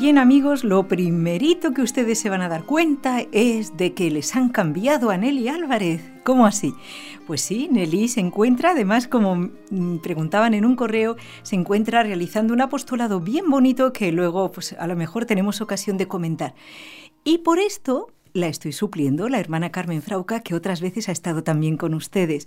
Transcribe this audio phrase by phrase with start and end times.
[0.00, 4.36] Bien amigos, lo primerito que ustedes se van a dar cuenta es de que les
[4.36, 6.00] han cambiado a Nelly Álvarez.
[6.22, 6.72] ¿Cómo así?
[7.26, 12.54] Pues sí, Nelly se encuentra, además como mm, preguntaban en un correo, se encuentra realizando
[12.54, 16.54] un apostolado bien bonito que luego pues a lo mejor tenemos ocasión de comentar.
[17.24, 21.42] Y por esto la estoy supliendo, la hermana Carmen Frauca, que otras veces ha estado
[21.42, 22.46] también con ustedes.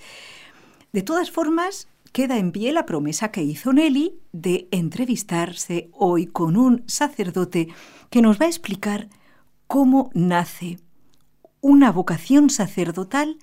[0.94, 6.58] De todas formas, queda en pie la promesa que hizo Nelly de entrevistarse hoy con
[6.58, 7.70] un sacerdote
[8.10, 9.10] que nos va a explicar
[9.68, 10.80] cómo nace
[11.62, 13.38] una vocación sacerdotal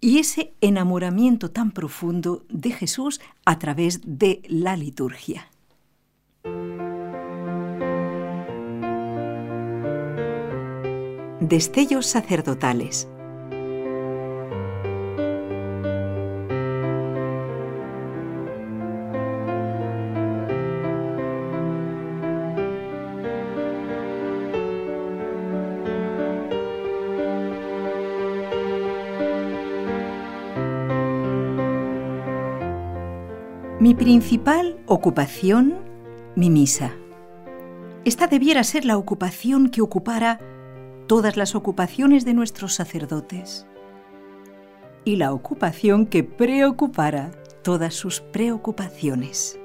[0.00, 5.50] y ese enamoramiento tan profundo de Jesús a través de la liturgia.
[11.40, 13.08] Destellos sacerdotales
[33.80, 35.78] Mi principal ocupación,
[36.36, 36.92] mi misa.
[38.04, 40.38] Esta debiera ser la ocupación que ocupara
[41.06, 43.66] todas las ocupaciones de nuestros sacerdotes
[45.06, 47.30] y la ocupación que preocupara
[47.62, 49.59] todas sus preocupaciones.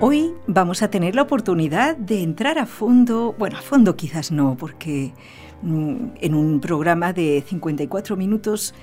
[0.00, 4.56] Hoy vamos a tener la oportunidad de entrar a fondo, bueno, a fondo quizás no,
[4.56, 5.12] porque
[5.62, 8.74] mm, en un programa de 54 minutos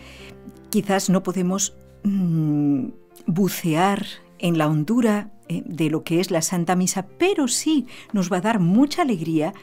[0.69, 2.87] quizás no podemos mm,
[3.27, 4.05] bucear
[4.39, 8.37] en la hondura eh, de lo que es la Santa Misa, pero sí nos va
[8.37, 9.53] a dar mucha alegría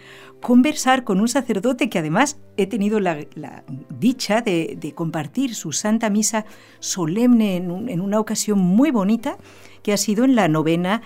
[0.40, 3.26] conversar con un sacerdote que además he tenido la,
[3.90, 6.46] dicha de, compartir su Santa Misa
[6.80, 9.36] solemne en una ocasión muy bonita,
[9.82, 11.02] que ha sido en la novena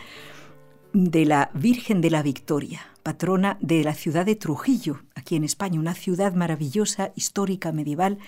[0.92, 5.80] de la Virgen de la Victoria, patrona de la ciudad de Trujillo, aquí en España,
[5.80, 8.18] una ciudad maravillosa, histórica, medieval,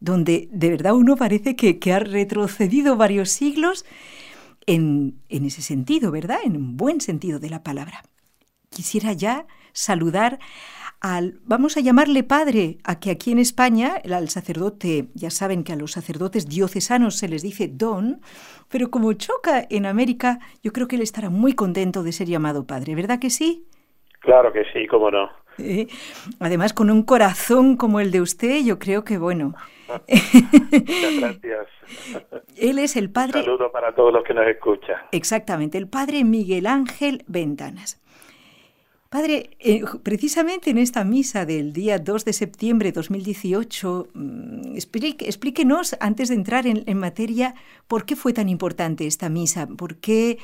[0.00, 3.84] donde de verdad uno parece que, ha retrocedido varios siglos
[4.66, 6.38] en, en ese sentido, ¿verdad?
[6.44, 8.02] En un buen sentido de la palabra.
[8.70, 10.38] Quisiera ya saludar
[11.00, 15.72] al, vamos a llamarle padre, a que aquí en España al sacerdote, ya saben que
[15.72, 18.20] a los sacerdotes diocesanos se les dice don,
[18.68, 22.66] pero como choca en América, yo creo que él estará muy contento de ser llamado
[22.66, 23.66] padre, ¿verdad que sí?
[24.20, 25.30] Claro que sí, cómo no.
[25.58, 25.88] Eh,
[26.38, 29.54] además, con un corazón como el de usted, yo creo que bueno.
[29.88, 31.66] Muchas gracias.
[32.56, 33.40] Él es el padre.
[33.40, 34.96] Un saludo para todos los que nos escuchan.
[35.12, 38.00] Exactamente, el padre Miguel Ángel Ventanas.
[39.10, 45.96] Padre, eh, precisamente en esta misa del día 2 de septiembre de 2018, mm, explíquenos,
[46.00, 47.54] antes de entrar en, materia,
[47.88, 50.38] por qué fue tan importante esta misa, por qué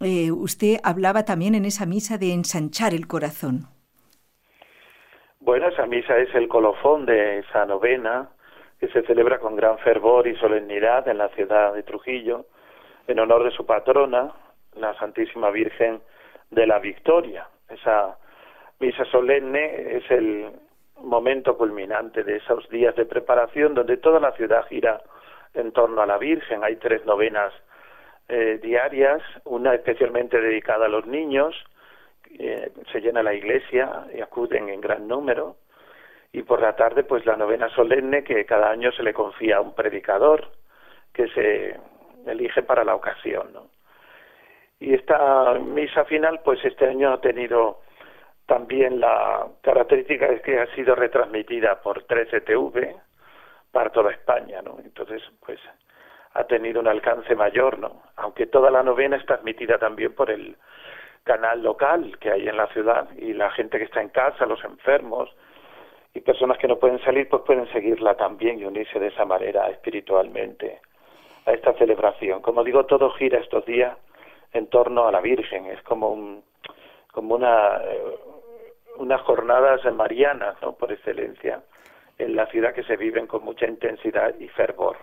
[0.00, 3.68] eh, usted hablaba también en esa misa de ensanchar el corazón.
[5.40, 8.30] Bueno, esa misa es el colofón de esa novena
[8.80, 12.46] que se celebra con gran fervor y solemnidad en la ciudad de Trujillo,
[13.08, 14.32] en honor de su patrona,
[14.74, 16.00] la Santísima Virgen
[16.50, 18.18] de la Victoria esa
[18.78, 20.50] misa solemne es el
[21.02, 25.02] momento culminante de esos días de preparación donde toda la ciudad gira
[25.54, 26.64] en torno a la Virgen.
[26.64, 27.52] Hay tres novenas
[28.28, 31.54] eh, diarias, una especialmente dedicada a los niños,
[32.38, 35.56] eh, se llena la iglesia y acuden en gran número,
[36.32, 39.60] y por la tarde pues la novena solemne que cada año se le confía a
[39.60, 40.50] un predicador
[41.12, 41.78] que se
[42.26, 43.52] elige para la ocasión.
[43.52, 43.68] ¿no?
[44.78, 47.80] Y esta misa final, pues este año ha tenido
[48.46, 52.94] también la característica de que ha sido retransmitida por 13TV
[53.72, 54.78] para toda España, ¿no?
[54.84, 55.58] Entonces, pues
[56.34, 58.02] ha tenido un alcance mayor, ¿no?
[58.16, 60.56] Aunque toda la novena es transmitida también por el
[61.24, 64.62] canal local que hay en la ciudad y la gente que está en casa, los
[64.62, 65.34] enfermos
[66.14, 69.68] y personas que no pueden salir, pues pueden seguirla también y unirse de esa manera
[69.70, 70.80] espiritualmente
[71.46, 72.42] a esta celebración.
[72.42, 73.96] Como digo, todo gira estos días
[74.56, 76.42] en torno a la Virgen, es como
[77.12, 78.14] como una eh,
[78.98, 80.72] unas jornadas marianas, ¿no?
[80.72, 81.62] Por excelencia.
[82.18, 84.96] en la ciudad que se viven con mucha intensidad y fervor.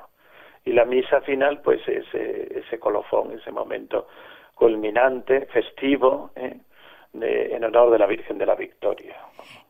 [0.66, 4.08] Y la misa final, pues ese, ese colofón, ese momento
[4.56, 6.58] culminante, festivo, ¿eh?
[7.14, 9.16] en honor de la Virgen de la Victoria.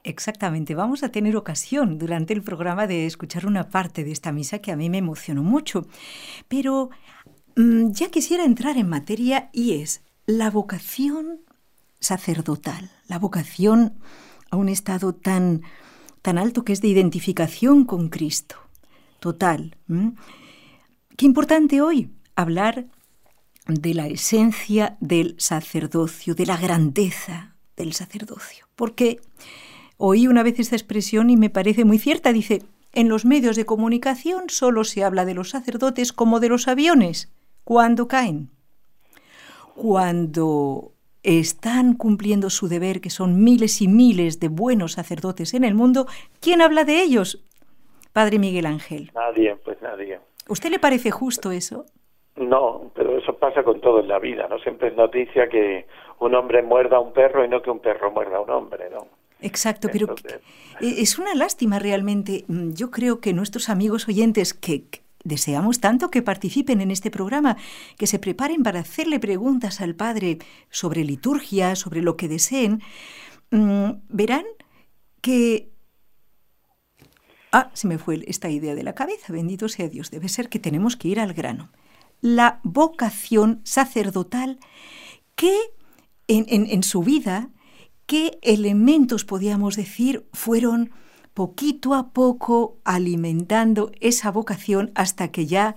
[0.04, 4.62] Exactamente, vamos a tener ocasión durante el programa de escuchar una parte de esta misa
[4.62, 5.82] que a mí me emocionó mucho.
[6.48, 6.90] Pero
[7.56, 11.42] ya quisiera entrar en materia y es la vocación
[12.00, 13.94] sacerdotal, la vocación
[14.50, 15.62] a un estado tan,
[16.22, 18.56] tan alto que es de identificación con Cristo.
[19.20, 19.78] Total.
[21.16, 22.88] Qué importante hoy hablar
[23.68, 28.68] de la esencia del sacerdocio, de la grandeza del sacerdocio.
[28.76, 29.22] Porque
[29.98, 32.34] oí una vez esta expresión y me parece muy cierta.
[32.34, 36.68] Dice, en los medios de comunicación solo se habla de los sacerdotes como de los
[36.68, 37.32] aviones,
[37.64, 38.50] cuando caen.
[39.76, 40.92] Cuando
[41.24, 46.06] están cumpliendo su deber, que son miles y miles de buenos sacerdotes en el mundo,
[46.42, 47.44] ¿quién habla de ellos?
[48.12, 49.12] Padre Miguel Ángel.
[49.16, 50.20] Nadie, pues nadie.
[50.48, 51.86] ¿Usted le parece justo eso?
[52.36, 54.60] No, pero eso pasa con todo en la vida, ¿no?
[54.60, 55.86] Siempre es noticia que
[56.20, 58.90] un hombre muerda a un perro y no que un perro muerda a un hombre,
[58.90, 59.08] ¿no?
[59.40, 60.16] Exacto, pero
[60.80, 62.46] e, es una lástima realmente.
[62.48, 64.86] Mm, yo creo que nuestros amigos oyentes que
[65.24, 67.58] deseamos tanto que participen en este programa,
[67.98, 70.40] que se preparen para hacerle preguntas al Padre
[70.70, 72.82] sobre liturgia, sobre lo que deseen,
[73.52, 74.46] mm, verán
[75.22, 75.74] que
[77.56, 80.58] Ah, se me fue esta idea de la cabeza, bendito sea Dios, debe ser que
[80.58, 81.70] tenemos que ir al grano.
[82.20, 84.58] La vocación sacerdotal
[85.36, 85.56] que
[86.28, 87.50] en, su vida,
[88.08, 90.90] qué elementos, podríamos decir, fueron
[91.34, 95.76] poquito a poco alimentando esa vocación hasta que ya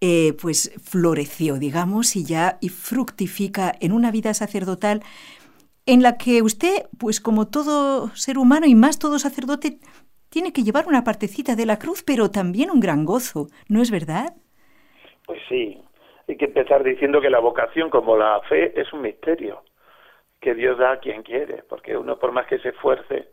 [0.00, 5.00] eh, pues floreció, digamos, y ya y fructifica en una vida sacerdotal
[5.86, 9.78] en la que usted, pues como todo ser humano y más todo sacerdote,
[10.30, 13.90] tiene que llevar una partecita de la cruz, pero también un gran gozo, ¿no es
[13.90, 14.34] verdad?
[15.26, 15.80] Pues sí,
[16.26, 19.62] hay que empezar diciendo que la vocación, como la fe, es un misterio
[20.40, 23.28] que Dios da a quien quiere, porque uno por más que se esfuerce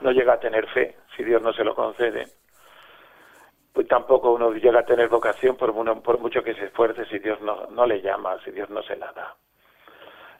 [0.00, 2.26] no llega a tener fe si Dios no se lo concede.
[3.72, 5.72] Pues tampoco uno llega a tener vocación por,
[6.02, 8.96] por mucho que se esfuerce si Dios no, no le llama, si Dios no se
[8.96, 9.34] la da.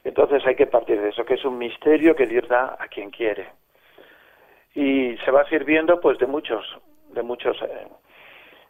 [0.03, 3.11] Entonces hay que partir de eso, que es un misterio que Dios da a quien
[3.11, 3.49] quiere.
[4.73, 6.65] Y se va sirviendo pues de muchos,
[7.09, 7.87] de muchos eh,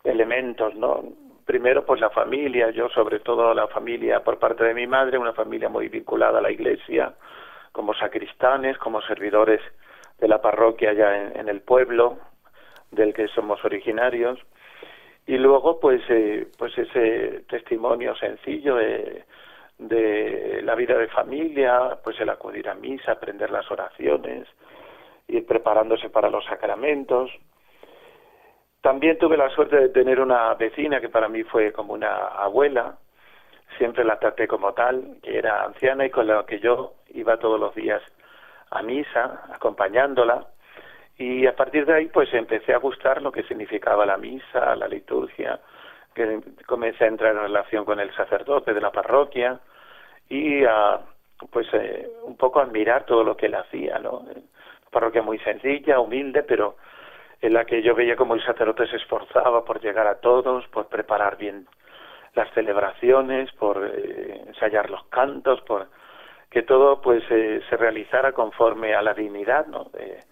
[0.03, 1.03] elementos, ¿no?
[1.47, 5.31] primero pues la familia, yo sobre todo la familia por parte de mi madre, una
[5.31, 7.13] familia muy vinculada a la iglesia,
[7.71, 9.61] como sacristanes, como servidores
[10.19, 12.17] de la parroquia ya en, el pueblo
[12.91, 14.39] del que somos originarios.
[15.25, 19.25] Y luego pues eh, pues ese testimonio sencillo de,
[19.77, 24.47] de la vida de familia, pues el acudir a misa, aprender las oraciones,
[25.27, 27.29] ir preparándose para los sacramentos,
[28.81, 32.97] también tuve la suerte de tener una vecina que para mí fue como una abuela,
[33.77, 37.59] siempre la traté como tal, que era anciana y con la que yo iba todos
[37.59, 38.01] los días
[38.71, 40.45] a misa, acompañándola,
[41.17, 44.87] y a partir de ahí pues empecé a gustar lo que significaba la misa, la
[44.87, 45.59] liturgia,
[46.13, 49.59] que comencé a entrar en relación con el sacerdote de la parroquia
[50.29, 50.99] y a
[51.51, 54.25] pues eh, un poco admirar todo lo que él hacía, ¿no?
[54.91, 56.77] parroquia muy sencilla, humilde, pero
[57.41, 60.87] en la que yo veía como el sacerdote se esforzaba por llegar a todos, por
[60.87, 61.67] preparar bien
[62.33, 65.87] las celebraciones, por eh, ensayar los cantos, por
[66.49, 69.85] que todo pues eh, se realizara conforme a la dignidad ¿no?
[69.85, 70.23] de,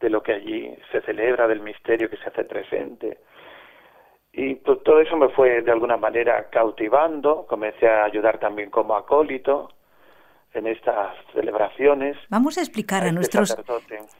[0.00, 3.18] de, lo que allí se celebra, del misterio que se hace presente.
[4.32, 8.96] Y pues, todo eso me fue de alguna manera cautivando, comencé a ayudar también como
[8.96, 9.70] acólito,
[10.54, 12.16] en estas celebraciones.
[12.30, 13.56] Vamos a explicar a, este nuestros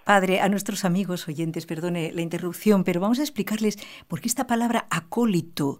[0.04, 4.46] padre, a nuestros amigos oyentes, perdone la interrupción, pero vamos a explicarles por qué esta
[4.46, 5.78] palabra acólito,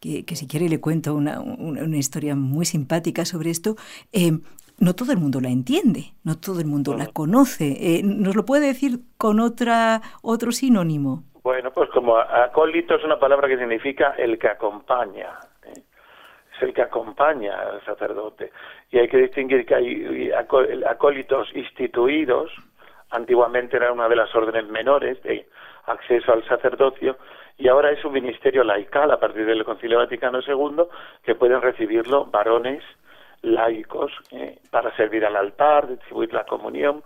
[0.00, 3.76] que, si quiere le cuento una, una, historia muy simpática sobre esto.
[4.12, 4.32] Eh,
[4.78, 7.98] no todo el mundo la entiende, no todo el mundo la conoce.
[7.98, 11.24] Eh, ¿Nos lo puede decir con otra otro sinónimo?
[11.42, 15.38] Bueno, pues como acólito es una palabra que significa el que acompaña
[16.56, 18.52] es el que acompaña al sacerdote.
[18.90, 22.50] Y hay que distinguir que hay acólitos instituidos,
[23.10, 25.48] antiguamente era una de las órdenes menores de
[25.86, 27.16] acceso al sacerdocio,
[27.56, 30.84] y ahora es un ministerio laical a partir del Concilio Vaticano II,
[31.22, 32.82] que pueden recibirlo varones
[33.44, 37.02] laicos eh, para servir al altar, distribuir la comunión.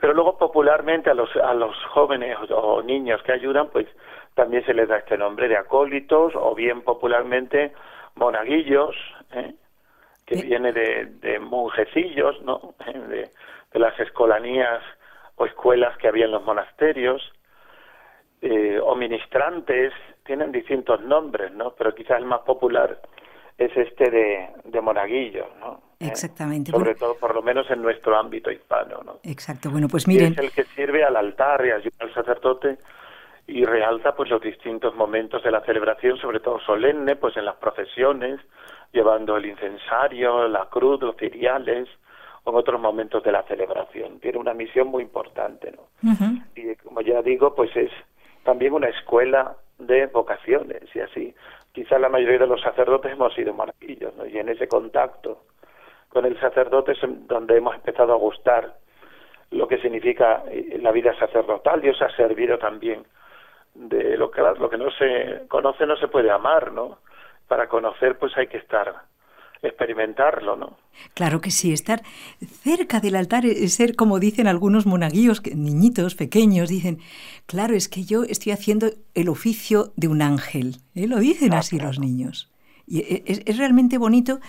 [0.00, 3.86] Pero luego popularmente a los, a los jóvenes o niños que ayudan, pues
[4.34, 7.72] también se les da este nombre de acólitos o bien popularmente
[8.14, 8.96] monaguillos,
[9.32, 9.54] ¿eh?
[10.26, 12.74] que viene de, de, monjecillos, ¿no?
[13.08, 13.30] De,
[13.74, 14.82] las escolanías
[15.36, 17.22] o escuelas que había en los monasterios.
[18.42, 19.92] eh, o ministrantes,
[20.24, 21.72] tienen distintos nombres, ¿no?
[21.76, 22.98] Pero quizás el más popular
[23.60, 25.82] es este de, de monaguillo, ¿no?
[26.00, 26.70] Eh, Exactamente.
[26.70, 29.18] sobre todo, por lo menos en nuestro ámbito hispano, ¿no?
[29.22, 29.70] Exacto.
[29.70, 30.32] Bueno, pues miren.
[30.32, 32.78] es el que sirve al altar y ayuda al sacerdote
[33.46, 37.56] y realza pues los distintos momentos de la celebración, sobre todo solemne, pues en las
[37.56, 38.40] procesiones,
[38.92, 41.86] llevando el incensario, la cruz, los ciriales,
[42.44, 44.20] o en otros momentos de la celebración.
[44.20, 46.10] Tiene una misión muy importante, ¿no?
[46.54, 47.90] Y como ya digo, pues es
[48.42, 51.34] también una escuela de vocaciones y así.
[51.72, 54.26] Quizás la mayoría de los sacerdotes hemos sido marquillos, ¿no?
[54.26, 55.44] Y en ese contacto
[56.08, 56.98] con el sacerdote es
[57.28, 58.74] donde hemos empezado a gustar
[59.52, 61.80] lo que significa eh, la vida sacerdotal.
[61.80, 63.04] Dios ha servido también
[63.74, 66.98] de lo que, lo que no se conoce no se puede amar, ¿no?
[67.46, 68.94] Para conocer pues hay que estar
[69.62, 70.78] experimentarlo, ¿no?
[71.14, 72.02] Claro que sí, estar
[72.62, 76.98] cerca del altar es ser, como dicen algunos monaguillos, niñitos pequeños, dicen,
[77.46, 81.06] claro, es que yo estoy haciendo el oficio de un ángel, ¿eh?
[81.06, 82.50] lo dicen ah, así los niños.
[82.86, 84.40] Y e, es, realmente bonito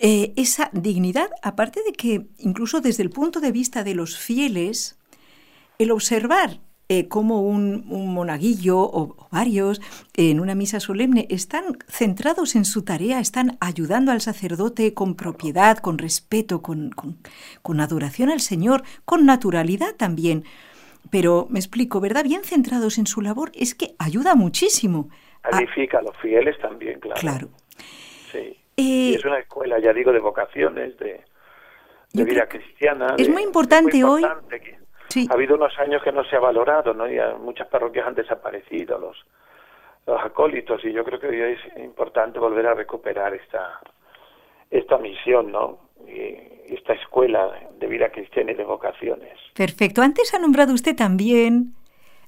[0.00, 4.98] eh, esa dignidad, aparte de que incluso desde el punto de vista de los fieles,
[5.78, 9.80] el observar eh, como un, monaguillo o, varios
[10.14, 15.78] en una misa solemne están centrados en su tarea, están ayudando al sacerdote con propiedad,
[15.78, 20.44] con respeto, con, con, adoración al Señor, con naturalidad también.
[21.10, 22.24] Pero me explico, ¿verdad?
[22.24, 25.08] Bien centrados en su labor, es que ayuda muchísimo.
[25.50, 27.20] Edifica a, los fieles también, claro.
[27.20, 27.48] Claro.
[28.30, 28.58] Sí.
[28.76, 31.24] Eh, es una escuela, ya digo, de vocaciones, de,
[32.12, 33.14] vida cristiana.
[33.18, 34.22] Es muy importante, hoy.
[35.28, 37.08] Ha habido unos años que no se ha valorado, ¿no?
[37.08, 39.16] Y muchas parroquias han desaparecido, los,
[40.06, 43.80] los acólitos, y yo creo que hoy es importante volver a recuperar esta,
[44.70, 45.78] esta misión, ¿no?
[46.06, 49.38] Y esta escuela de vida cristiana y de vocaciones.
[49.54, 50.02] Perfecto.
[50.02, 51.74] Antes ha nombrado usted también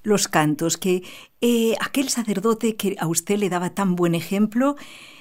[0.02, 1.02] los cantos, que
[1.40, 4.76] eh, aquel sacerdote que a usted le daba tan buen ejemplo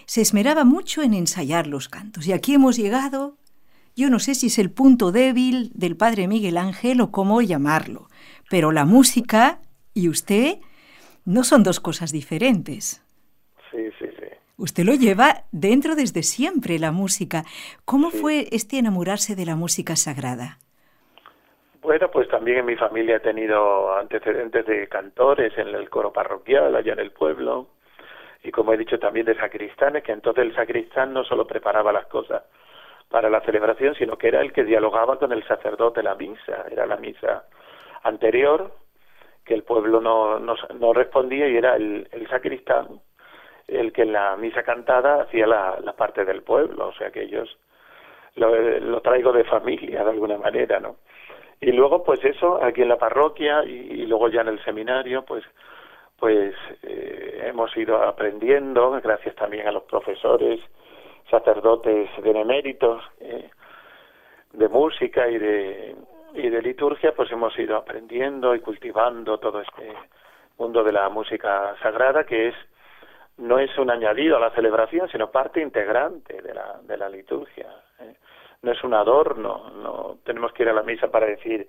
[0.05, 2.27] se esmeraba mucho en ensayar los cantos.
[2.27, 3.37] Y aquí hemos llegado
[3.95, 8.07] yo no sé si es el punto débil del padre Miguel Ángel o cómo llamarlo,
[8.49, 9.59] pero la música
[9.93, 10.55] y usted
[11.25, 13.03] no son dos cosas diferentes.
[13.71, 14.25] Sí, sí, sí.
[14.57, 17.43] Usted lo lleva dentro desde siempre, la música.
[17.85, 20.57] ¿Cómo fue este enamorarse de la música sagrada?
[21.81, 26.75] Bueno, pues también en mi familia he tenido antecedentes de cantores en el coro parroquial
[26.75, 27.67] allá en el pueblo
[28.43, 32.07] y como he dicho también de sacristanes, que entonces el sacristán no solo preparaba las
[32.07, 32.43] cosas
[33.13, 36.87] para la celebración, sino que era el que dialogaba con el sacerdote la misa, era
[36.87, 37.43] la misa
[38.01, 38.71] anterior
[39.45, 42.87] que el pueblo no, no, respondía y era el, el, sacristán
[43.67, 47.21] el que en la misa cantada hacía la, la parte del pueblo, o sea que
[47.21, 47.55] ellos
[48.33, 50.95] lo, traigo de familia de alguna manera, ¿no?
[51.61, 55.43] Y luego pues eso, aquí en la parroquia y, luego ya en el seminario, pues
[56.17, 60.59] pues eh, hemos ido aprendiendo, gracias también a los profesores,
[61.33, 63.49] sacerdotes beneméritos eh,
[64.51, 65.95] de música y de,
[66.35, 69.93] y de liturgia, pues hemos ido aprendiendo y cultivando todo este
[70.59, 72.55] mundo de la música sagrada que es
[73.37, 77.67] no es un añadido a la celebración, sino parte integrante de la, de la liturgia.
[77.99, 78.13] Eh.
[78.61, 81.67] No es un adorno, no tenemos que ir a la misa para decir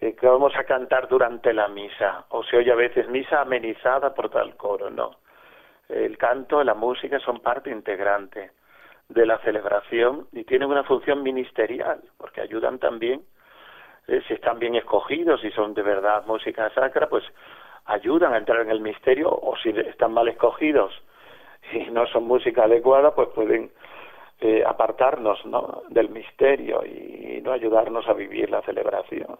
[0.00, 4.12] eh, que vamos a cantar durante la misa, o se oye a veces misa amenizada
[4.12, 5.12] por tal coro, no.
[5.88, 8.57] El canto, la música son parte integrante
[9.08, 13.22] de la celebración y tienen una función ministerial, porque ayudan también,
[14.06, 17.24] eh, si están bien escogidos, si son de verdad música sacra, pues
[17.86, 20.92] ayudan a entrar en el misterio, o si están mal escogidos
[21.72, 23.70] y no son música adecuada, pues pueden
[24.40, 25.82] eh, apartarnos ¿no?
[25.88, 29.38] del misterio y no ayudarnos a vivir la celebración.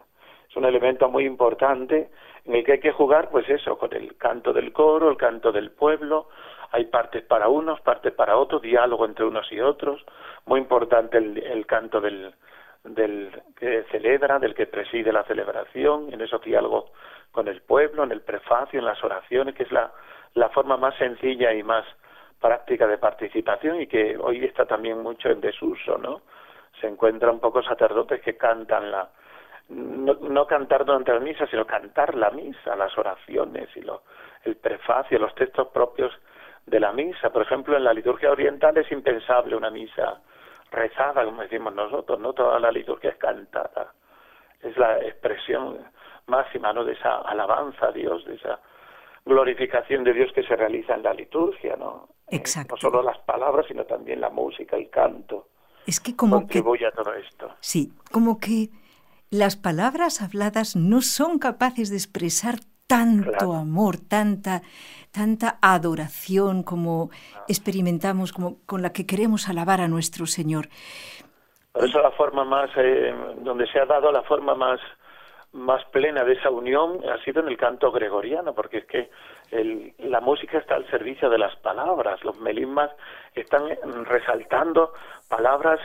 [0.49, 2.09] Es un elemento muy importante
[2.47, 5.53] en el que hay que jugar, pues eso, con el canto del coro, el canto
[5.53, 6.29] del pueblo,
[6.71, 10.05] hay partes para unos, partes para otros, diálogo entre unos y otros,
[10.47, 12.35] muy importante el, canto del,
[12.85, 16.91] del que celebra, del que preside la celebración, en esos diálogos
[17.33, 19.93] con el pueblo, en el prefacio, en las oraciones, que es la,
[20.35, 21.85] la forma más sencilla y más
[22.41, 26.23] práctica de participación y que hoy está también mucho en desuso, ¿no?
[26.81, 29.11] Se encuentran pocos sacerdotes que cantan la,
[29.69, 34.03] no, no cantar durante la misa, sino cantar la misa, las oraciones y lo,
[34.45, 36.13] el prefacio, los textos propios
[36.69, 37.31] de la misa.
[37.31, 40.21] Por ejemplo, en la liturgia oriental es impensable una misa
[40.71, 43.93] rezada, como decimos nosotros, no toda la liturgia es cantada.
[44.61, 45.79] Es la expresión
[46.27, 46.85] máxima ¿no?
[46.85, 48.61] de esa alabanza a Dios, de esa
[49.25, 52.09] glorificación de Dios que se realiza en la liturgia, ¿no?
[52.29, 52.75] Eh, Exacto.
[52.75, 55.49] no solo las palabras, sino también la música, el canto.
[55.87, 57.55] Es que como que a todo esto.
[57.61, 58.69] Sí, como que
[59.31, 62.57] las palabras habladas no son capaces de expresar
[62.89, 64.63] tanto amor, tanta,
[65.13, 67.11] tanta adoración como
[67.47, 70.69] experimentamos, como con la que queremos alabar a nuestro Señor.
[71.73, 74.81] Por eso la forma más, eh, donde se ha dado la forma más,
[75.53, 79.11] más plena de esa unión ha sido en el canto gregoriano, porque es que
[79.51, 82.91] el, la música está al servicio de las palabras, los melismas
[83.35, 83.69] están
[84.07, 84.95] resaltando
[85.29, 85.79] palabras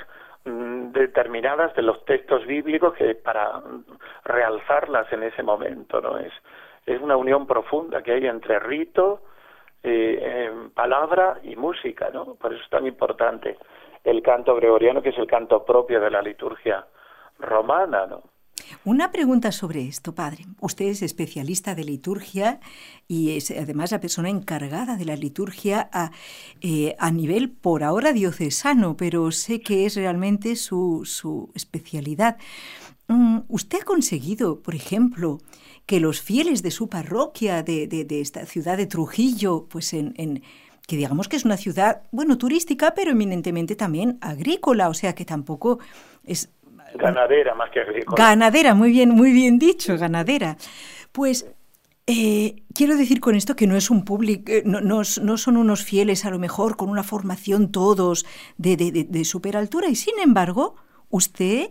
[0.46, 3.62] mm, determinadas de los textos bíblicos que para
[4.24, 6.18] realzarlas en ese momento, ¿no?
[6.18, 6.34] Es,
[6.86, 9.22] es una unión profunda que hay entre rito,
[9.84, 12.36] eh, palabra y música, ¿no?
[12.36, 13.58] Por eso es tan importante
[14.04, 16.86] el canto gregoriano, que es el canto propio de la liturgia
[17.40, 18.24] romana, ¿no?
[18.86, 20.46] Una pregunta sobre esto, padre.
[20.60, 22.60] Usted es especialista de liturgia
[23.08, 26.12] y es además la persona encargada de la liturgia a,
[26.62, 32.38] eh, a nivel por ahora diocesano, pero sé que es realmente su, su especialidad.
[33.08, 35.40] Mm, ¿Usted ha conseguido, por ejemplo,
[35.86, 40.44] que los fieles de su parroquia, de, de, esta ciudad de Trujillo, pues en, en,
[40.88, 45.26] que digamos que es una ciudad, bueno, turística, pero eminentemente también agrícola, o sea que
[45.26, 45.80] tampoco
[46.24, 46.50] es...
[46.96, 48.16] Ganadera más que agrícola.
[48.18, 50.58] Ganadera, muy bien, muy bien dicho, ganadera.
[51.12, 51.48] Pues
[52.06, 55.58] eh, quiero decir con esto que no es un público, eh, no, no, no, son
[55.58, 58.26] unos fieles a lo mejor con una formación todos
[58.58, 60.76] de, de, de, de super altura y sin embargo
[61.10, 61.70] usted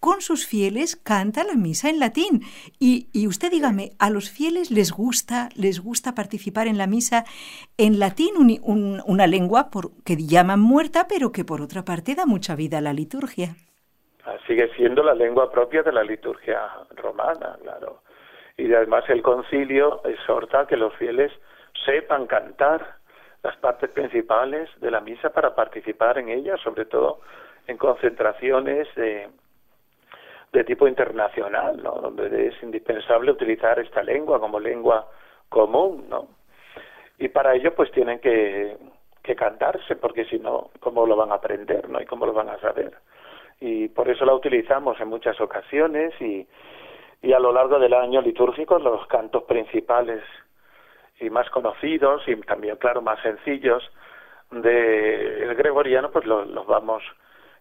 [0.00, 2.40] con sus fieles canta la misa en latín.
[2.78, 7.24] Y, y, usted dígame, ¿a los fieles les gusta, les gusta participar en la misa
[7.76, 12.56] en latín, una lengua por, que llaman muerta, pero que por otra parte da mucha
[12.56, 13.54] vida a la liturgia?
[14.24, 16.60] Ah, sigue siendo la lengua propia de la liturgia
[16.96, 18.02] romana, claro.
[18.56, 21.32] Y además el concilio exhorta a que los fieles
[21.84, 22.98] sepan cantar
[23.42, 27.20] las partes principales de la misa para participar en ella, sobre todo
[27.66, 29.28] en concentraciones de
[30.52, 31.92] de tipo internacional, ¿no?
[31.92, 35.08] Donde es indispensable utilizar esta lengua como lengua
[35.48, 36.28] común, ¿no?
[37.18, 38.76] Y para ello, pues tienen que,
[39.22, 42.00] que cantarse, porque si no, ¿cómo lo van a aprender, no?
[42.00, 42.92] Y cómo lo van a saber.
[43.60, 46.46] Y por eso la utilizamos en muchas ocasiones y,
[47.22, 50.22] y a lo largo del año litúrgico los cantos principales
[51.20, 53.82] y más conocidos y también, claro, más sencillos
[54.50, 57.02] del gregoriano, pues los, los vamos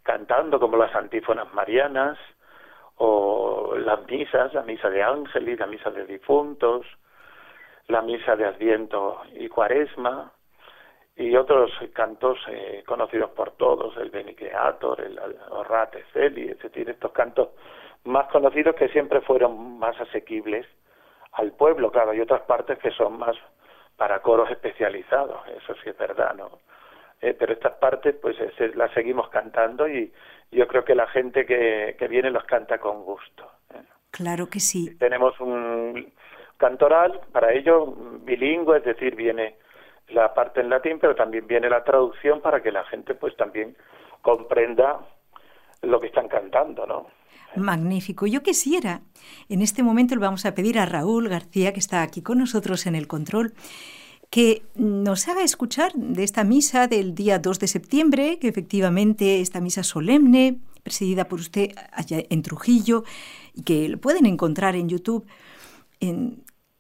[0.04, 2.18] cantando como las antífonas marianas,
[3.02, 6.86] o las misas, la misa de ángeles, la misa de difuntos,
[7.88, 10.34] la misa de Adviento y Cuaresma,
[11.16, 17.50] y otros cantos eh, conocidos por todos, el Beniqueator, el Orate Celi, es estos cantos
[18.04, 20.66] más conocidos que siempre fueron más asequibles
[21.34, 23.36] al pueblo, claro, hay otras partes que son más
[23.96, 26.60] para coros especializados, eso sí es verdad, ¿no?
[27.22, 30.12] Eh, pero estas partes pues eh, las seguimos cantando y,
[30.52, 33.52] yo creo que la gente que, que viene los canta con gusto.
[33.74, 33.84] ¿eh?
[34.12, 34.96] Claro que sí.
[34.98, 36.12] Tenemos un
[36.58, 37.86] cantoral, para ello
[38.24, 39.56] bilingüe, es decir, viene
[40.10, 43.76] la parte en latín, pero también viene la traducción para que la gente pues también
[44.22, 45.00] comprenda
[45.82, 47.08] lo que están cantando, ¿no?
[47.56, 48.28] Magnífico.
[48.28, 49.02] Yo quisiera,
[49.48, 52.86] en este momento le vamos a pedir a Raúl García, que está aquí con nosotros
[52.86, 53.54] en el control,
[54.30, 59.60] que nos haga escuchar de esta misa del día 2 de septiembre, que efectivamente esta
[59.60, 63.04] misa solemne, presidida por usted allá en Trujillo,
[63.54, 65.26] y que lo pueden encontrar en YouTube.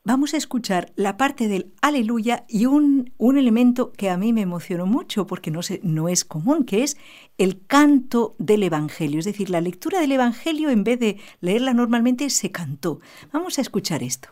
[0.03, 4.41] vamos a escuchar la parte del aleluya y un, un, elemento que a mí me
[4.41, 6.97] emocionó mucho porque no, se, no es común, que es
[7.38, 9.19] el canto del Evangelio.
[9.19, 13.01] Es decir, la lectura del Evangelio en vez de leerla normalmente se cantó.
[13.31, 14.29] Vamos a escuchar esto.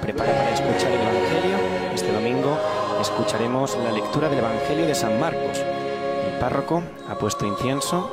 [0.00, 1.56] Prepare para escuchar el Evangelio.
[1.92, 2.56] Este domingo
[3.00, 5.58] escucharemos la lectura del Evangelio de San Marcos.
[5.58, 8.08] El párroco ha puesto incienso,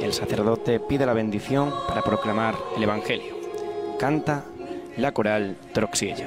[0.00, 3.36] el sacerdote pide la bendición para proclamar el Evangelio.
[4.00, 4.46] Canta
[4.96, 6.26] la coral Troxiello.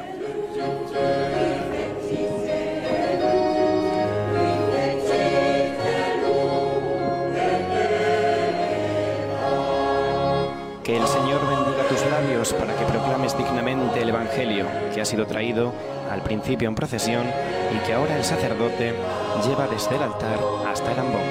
[14.97, 15.71] Que ha sido traído
[16.09, 17.23] al principio en procesión
[17.71, 18.95] y que ahora el sacerdote
[19.45, 21.21] lleva desde el altar hasta el ambón.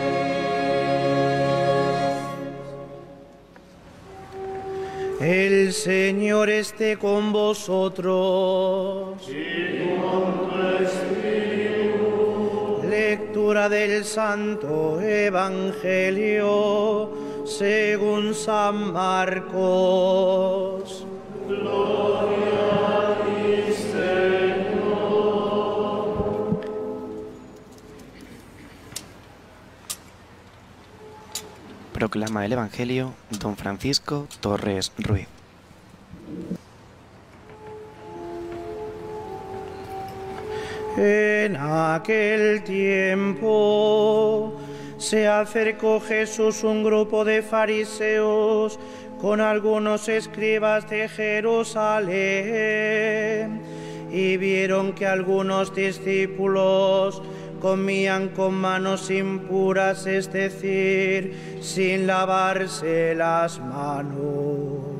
[5.20, 9.28] El Señor esté con vosotros.
[9.28, 12.82] Y con tu espíritu.
[12.88, 16.46] Lectura del Santo Evangelio
[17.44, 20.65] según San Marcos.
[32.16, 35.28] Proclama el Evangelio don Francisco Torres Ruiz.
[40.96, 44.54] En aquel tiempo
[44.96, 48.78] se acercó Jesús un grupo de fariseos
[49.20, 52.40] con algunos escribas de Jerusalén
[54.10, 57.20] y vieron que algunos discípulos
[57.60, 64.96] comían con manos impuras, es decir, sin lavarse las manos.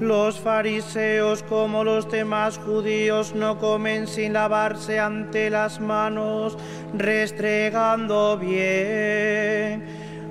[0.00, 6.56] Los fariseos como los demás judíos no comen sin lavarse ante las manos,
[6.96, 9.84] restregando bien,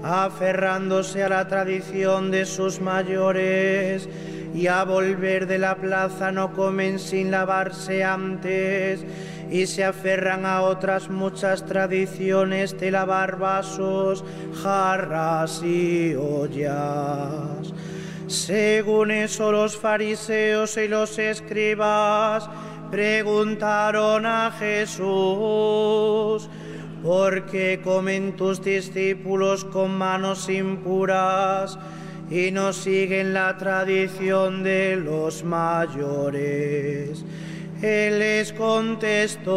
[0.04, 4.08] aferrándose a la tradición de sus mayores
[4.54, 9.06] y a volver de la plaza no comen sin lavarse antes
[9.52, 14.24] y se aferran a otras muchas tradiciones de lavar vasos,
[14.62, 17.74] jarras y ollas.
[18.28, 22.50] Según eso los fariseos y los escribas
[22.92, 26.50] preguntaron a Jesús,
[27.04, 31.80] ¿por qué comen tus discípulos con manos impuras
[32.30, 37.24] y no siguen la tradición de los mayores?
[37.82, 39.50] Él les contestó,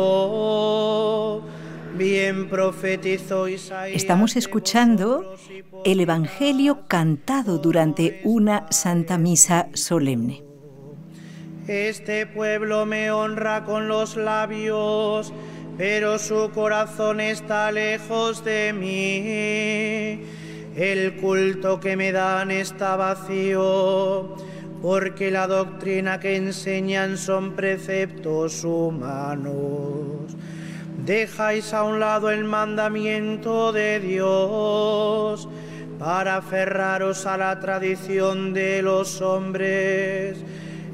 [1.96, 3.96] bien profetizó Isaías.
[3.96, 5.34] Estamos escuchando
[5.84, 10.44] el Evangelio cantado durante una Santa Misa solemne.
[11.66, 15.32] Este pueblo me honra con los labios,
[15.78, 20.20] pero su corazón está lejos de mí.
[20.76, 24.36] El culto que me dan está vacío
[24.82, 30.34] porque la doctrina que enseñan son preceptos humanos.
[31.04, 35.48] Dejáis a un lado el mandamiento de Dios
[35.98, 40.38] para aferraros a la tradición de los hombres.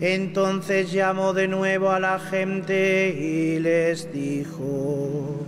[0.00, 5.46] Entonces llamó de nuevo a la gente y les dijo,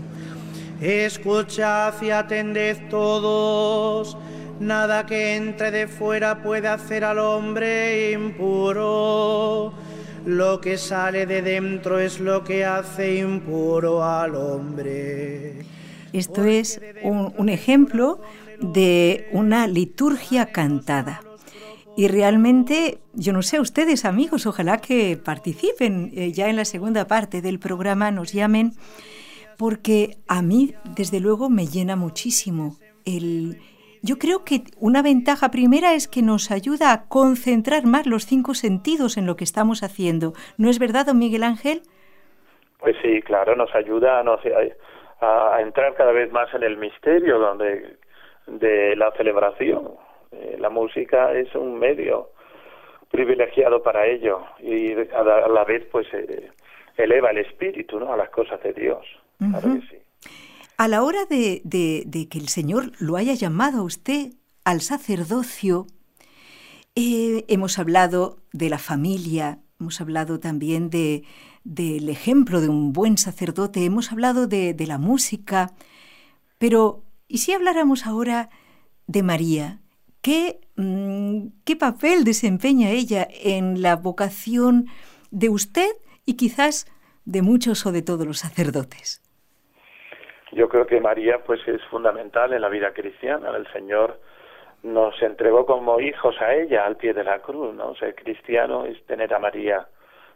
[0.81, 4.17] escuchad y atended todos
[4.61, 9.73] Nada que entre de fuera puede hacer al hombre impuro.
[10.27, 15.65] Lo que sale de dentro es lo que hace impuro al hombre.
[16.13, 18.21] Esto es un, ejemplo
[18.61, 21.23] de una liturgia cantada.
[21.97, 27.07] Y realmente, yo no sé, ustedes amigos, ojalá que participen eh, ya en la segunda
[27.07, 28.75] parte del programa, nos llamen,
[29.57, 33.59] porque a mí, desde luego, me llena muchísimo el,
[34.03, 38.55] yo creo que una ventaja primera es que nos ayuda a concentrar más los cinco
[38.55, 40.33] sentidos en lo que estamos haciendo.
[40.57, 41.83] ¿No es verdad, don Miguel Ángel?
[42.79, 47.97] Pues sí, claro, nos ayuda a, a, entrar cada vez más en el misterio donde,
[48.47, 49.91] de la celebración.
[50.33, 52.31] Eh, la música es un medio
[53.11, 56.51] privilegiado para ello y a la, vez pues eh,
[56.97, 58.13] eleva el espíritu ¿no?
[58.13, 59.05] a las cosas de Dios.
[59.39, 60.03] Claro que sí.
[60.81, 61.61] A la hora de,
[62.31, 65.89] que el Señor lo haya llamado a usted al sacerdocio,
[66.95, 71.25] eh, hemos hablado de la familia, hemos hablado también de,
[71.65, 75.75] del ejemplo de un buen sacerdote, hemos hablado de, la música,
[76.59, 78.49] pero ¿y si habláramos ahora
[79.09, 79.81] de María?
[80.21, 84.87] ¿Qué, mm, ¿Qué papel desempeña ella en la vocación
[85.33, 85.91] de usted
[86.25, 86.87] y quizás
[87.25, 89.23] de muchos o de todos los sacerdotes?
[90.53, 93.51] Yo creo que María pues es fundamental en la vida cristiana.
[93.51, 94.19] El Señor
[94.83, 97.95] nos entregó como hijos a ella al pie de la cruz, ¿no?
[97.97, 99.87] Ser cristiano es tener a María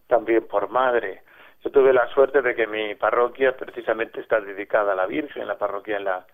[0.07, 1.23] también por madre.
[1.65, 5.57] Yo tuve la suerte de que mi parroquia precisamente está dedicada a la Virgen, la
[5.59, 6.27] parroquia en la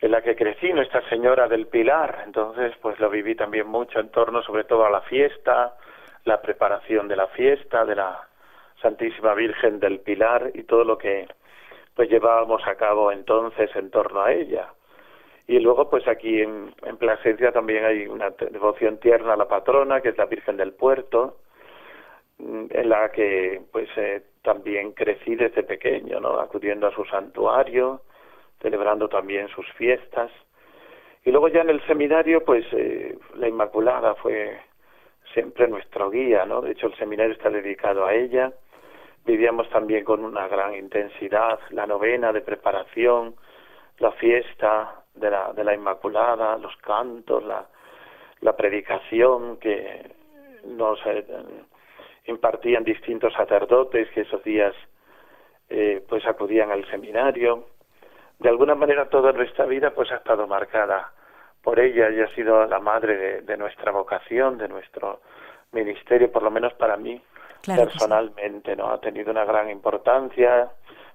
[0.00, 2.24] en la que crecí, Nuestra Señora del Pilar.
[2.26, 5.76] Entonces, pues lo viví también mucho en torno sobre todo a la fiesta,
[6.24, 8.28] la preparación de la fiesta de la
[8.82, 11.26] Santísima Virgen del Pilar y todo lo que
[11.94, 14.72] pues llevábamos a cabo entonces en torno a ella.
[15.46, 20.00] Y luego, pues aquí en, en Plasencia también hay una devoción tierna a la patrona,
[20.00, 21.38] que es la Virgen del Puerto,
[22.38, 26.40] mm, en la que pues eh, también crecí desde pequeño, ¿no?
[26.40, 28.02] Acudiendo a su santuario,
[28.60, 30.30] celebrando también sus fiestas.
[31.24, 34.58] Y luego ya en el seminario, pues eh, la Inmaculada fue
[35.34, 36.62] siempre nuestro guía, ¿no?
[36.62, 38.52] De hecho, el seminario está dedicado a ella
[39.24, 43.34] vivíamos también con una gran intensidad la novena de preparación,
[43.98, 47.66] la fiesta de la, de la Inmaculada, los cantos, la,
[48.40, 50.10] la predicación que
[50.64, 51.24] nos eh,
[52.26, 54.74] impartían distintos sacerdotes que esos días
[55.68, 57.66] eh, pues acudían al seminario.
[58.38, 61.12] De alguna manera toda nuestra vida pues ha estado marcada
[61.62, 65.20] por ella, ella ha sido la madre de, nuestra vocación, de nuestro
[65.72, 67.20] ministerio, por lo menos para mí
[67.66, 68.90] personalmente, ¿no?
[68.90, 70.70] Ha tenido una gran importancia,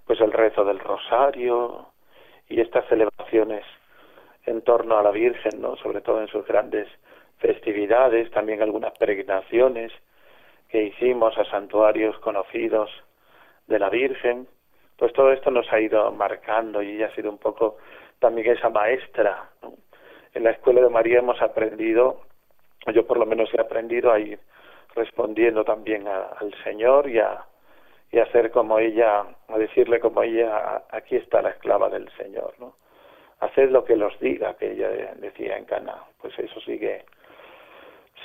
[0.05, 1.88] pues el rezo del rosario
[2.47, 3.63] y estas celebraciones
[4.45, 5.75] en torno a la Virgen, ¿no?
[5.77, 6.88] Sobre todo en sus grandes
[7.38, 9.91] festividades, también algunas peregrinaciones
[10.69, 12.89] que hicimos a santuarios conocidos
[13.67, 14.47] de la Virgen,
[14.97, 17.77] pues todo esto nos ha ido marcando y ella ha sido un poco
[18.19, 19.49] también esa maestra.
[20.33, 22.21] En la escuela de María hemos aprendido,
[22.93, 24.39] yo por lo menos he aprendido a ir
[24.99, 27.45] respondiendo también al Señor y a,
[28.12, 32.75] y hacer como ella, a decirle como ella, aquí está la esclava del Señor, ¿no?
[33.39, 35.95] Haced lo que los diga, que ella decía en Cana.
[36.19, 37.05] Pues eso sigue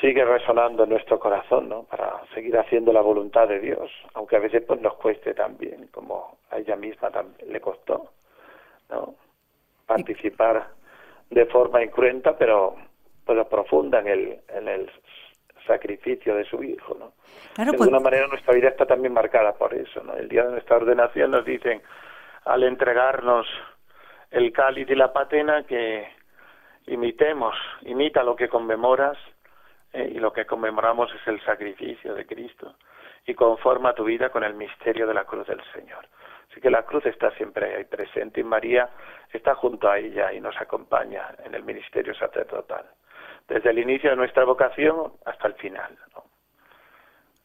[0.01, 1.85] sigue resonando en nuestro corazón, ¿no?
[1.85, 6.39] Para seguir haciendo la voluntad de Dios, aunque a veces pues nos cueste también, como
[6.51, 7.11] a ella misma
[7.47, 8.11] le costó,
[8.91, 9.15] ¿no?
[9.87, 10.67] Participar
[11.31, 12.75] de forma incruenta, pero
[13.25, 14.91] pero profunda en el en el
[15.67, 17.13] sacrificio de su hijo, ¿no?
[17.57, 20.15] de pues alguna manera nuestra vida está también marcada por eso, ¿no?
[20.15, 21.83] El día de nuestra ordenación nos dicen
[22.45, 23.47] al entregarnos
[24.31, 26.07] el cáliz y la patena que
[26.87, 29.17] imitemos, imita lo que conmemoras
[29.93, 32.75] eh, y lo que conmemoramos es el sacrificio de Cristo
[33.27, 36.07] y conforma tu vida con el misterio de la cruz del Señor.
[36.51, 38.89] Así que la cruz está siempre ahí presente y María
[39.33, 42.85] está junto a ella y nos acompaña en el ministerio sacerdotal,
[43.49, 45.97] desde el inicio de nuestra vocación hasta el final.
[46.15, 46.25] ¿no?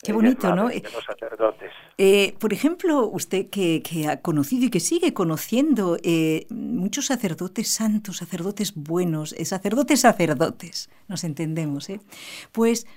[0.02, 0.70] Qué bonito, ¿no?
[0.70, 1.72] los sacerdotes.
[1.98, 8.18] Eh, por ejemplo, usted que, ha conocido y que sigue conociendo eh, muchos sacerdotes santos,
[8.18, 12.00] sacerdotes buenos, eh, sacerdotes sacerdotes, nos entendemos, ¿eh?
[12.54, 12.88] Pues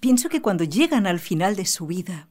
[0.00, 2.28] pienso que cuando llegan al final de su vida,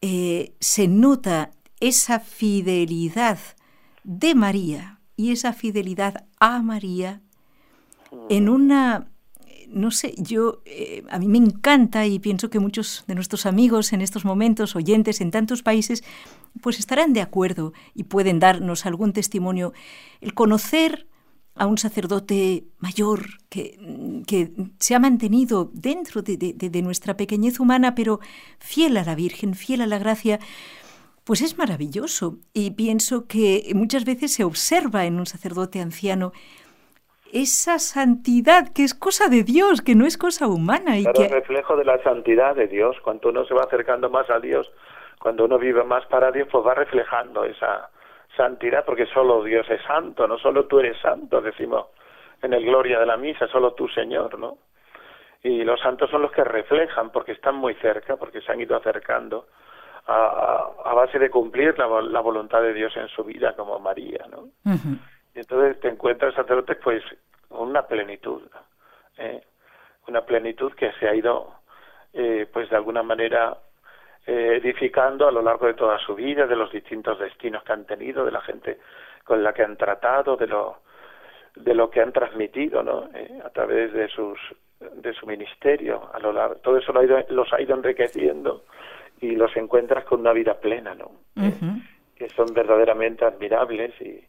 [0.00, 3.38] se nota esa fidelidad
[4.04, 7.20] de María y esa fidelidad a María
[8.28, 9.10] en una
[9.70, 13.92] no sé, yo, eh, a mí me encanta y pienso que muchos de nuestros amigos
[13.92, 16.02] en estos momentos, oyentes en tantos países,
[16.60, 19.72] pues estarán de acuerdo y pueden darnos algún testimonio.
[20.20, 21.06] El conocer
[21.54, 23.78] a un sacerdote mayor que,
[24.26, 28.20] que se ha mantenido dentro de, de, nuestra pequeñez humana, pero
[28.58, 30.40] fiel a la Virgen, fiel a la gracia,
[31.24, 32.38] pues es maravilloso.
[32.54, 36.32] Y pienso que muchas veces se observa en un sacerdote anciano
[37.32, 40.98] esa santidad que es cosa de Dios, que no es cosa humana.
[40.98, 41.28] Y que...
[41.28, 42.96] reflejo de la santidad de Dios.
[43.02, 44.70] Cuando uno se va acercando más a Dios,
[45.20, 47.90] cuando uno vive más para Dios, pues va reflejando esa
[48.36, 51.86] santidad, porque solo Dios es santo, no solo tú eres santo, decimos
[52.42, 54.58] en el Gloria de la Misa, solo tú, Señor, ¿no?
[55.42, 58.76] Y los santos son los que reflejan, porque están muy cerca, porque se han ido
[58.76, 59.46] acercando
[60.06, 64.26] a, a base de cumplir la, la, voluntad de Dios en su vida, como María,
[64.30, 64.48] ¿no?
[65.34, 67.02] Y entonces te encuentras sacerdotes pues
[67.48, 68.42] con una plenitud,
[69.18, 69.42] ¿eh?
[70.08, 71.54] una plenitud que se ha ido
[72.12, 73.56] eh, pues de alguna manera
[74.26, 77.86] eh, edificando a lo largo de toda su vida, de los distintos destinos que han
[77.86, 78.78] tenido, de la gente
[79.24, 80.78] con la que han tratado, de lo
[81.56, 83.08] de lo que han transmitido, ¿no?
[83.12, 84.38] Eh, a través de sus
[84.78, 88.64] de su ministerio, a lo largo, todo eso lo ha ido, los ha ido enriqueciendo
[89.20, 91.10] y los encuentras con una vida plena, ¿no?
[92.16, 94.24] que son verdaderamente admirables y,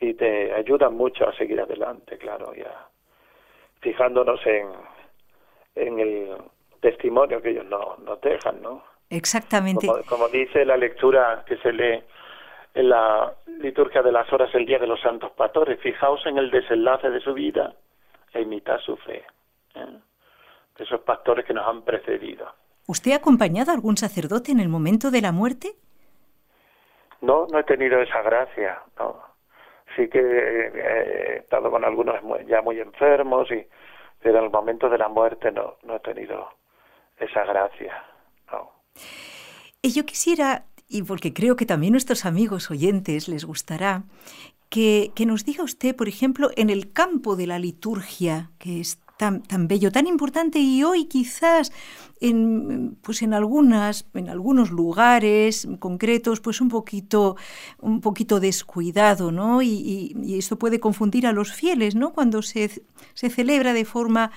[0.00, 2.88] y te ayudan mucho a seguir adelante, claro, ya
[3.80, 4.68] fijándonos en,
[5.74, 6.36] en el
[6.80, 8.82] testimonio que ellos no, nos dejan, ¿no?
[9.10, 9.86] Exactamente.
[10.08, 12.02] Como, dice la lectura que se lee
[12.74, 16.50] en la liturgia de las horas el día de los santos pastores, fijaos en el
[16.50, 17.74] desenlace de su vida
[18.32, 19.24] e imitad su fe.
[19.74, 19.98] ¿eh?
[20.78, 22.46] esos pastores que nos han precedido.
[22.86, 25.72] ¿Usted ha acompañado a algún sacerdote en el momento de la muerte?
[27.20, 29.29] No, no he tenido esa gracia, no
[29.96, 33.66] sí que eh, he estado con algunos ya muy enfermos y
[34.20, 36.48] pero en el momento de la muerte no, no he tenido
[37.18, 38.04] esa gracia.
[38.52, 38.70] No.
[39.82, 44.02] Y yo quisiera, y porque creo que también nuestros amigos oyentes les gustará,
[44.68, 49.00] que, que nos diga usted, por ejemplo, en el campo de la liturgia, que es
[49.20, 51.72] tan, bello, tan importante y hoy quizás
[52.22, 57.36] en, pues en, algunas, en algunos lugares concretos pues un poquito,
[57.80, 59.60] un poquito descuidado, ¿no?
[59.60, 62.14] Y, esto puede confundir a los fieles, ¿no?
[62.14, 64.30] Cuando se, se celebra de forma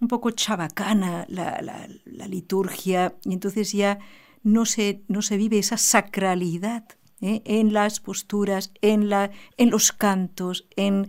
[0.00, 3.98] un poco chabacana la, la, liturgia y entonces ya
[4.42, 6.84] no se, no se vive esa sacralidad
[7.20, 7.42] ¿eh?
[7.44, 11.08] en las posturas, en, la, en los cantos, en en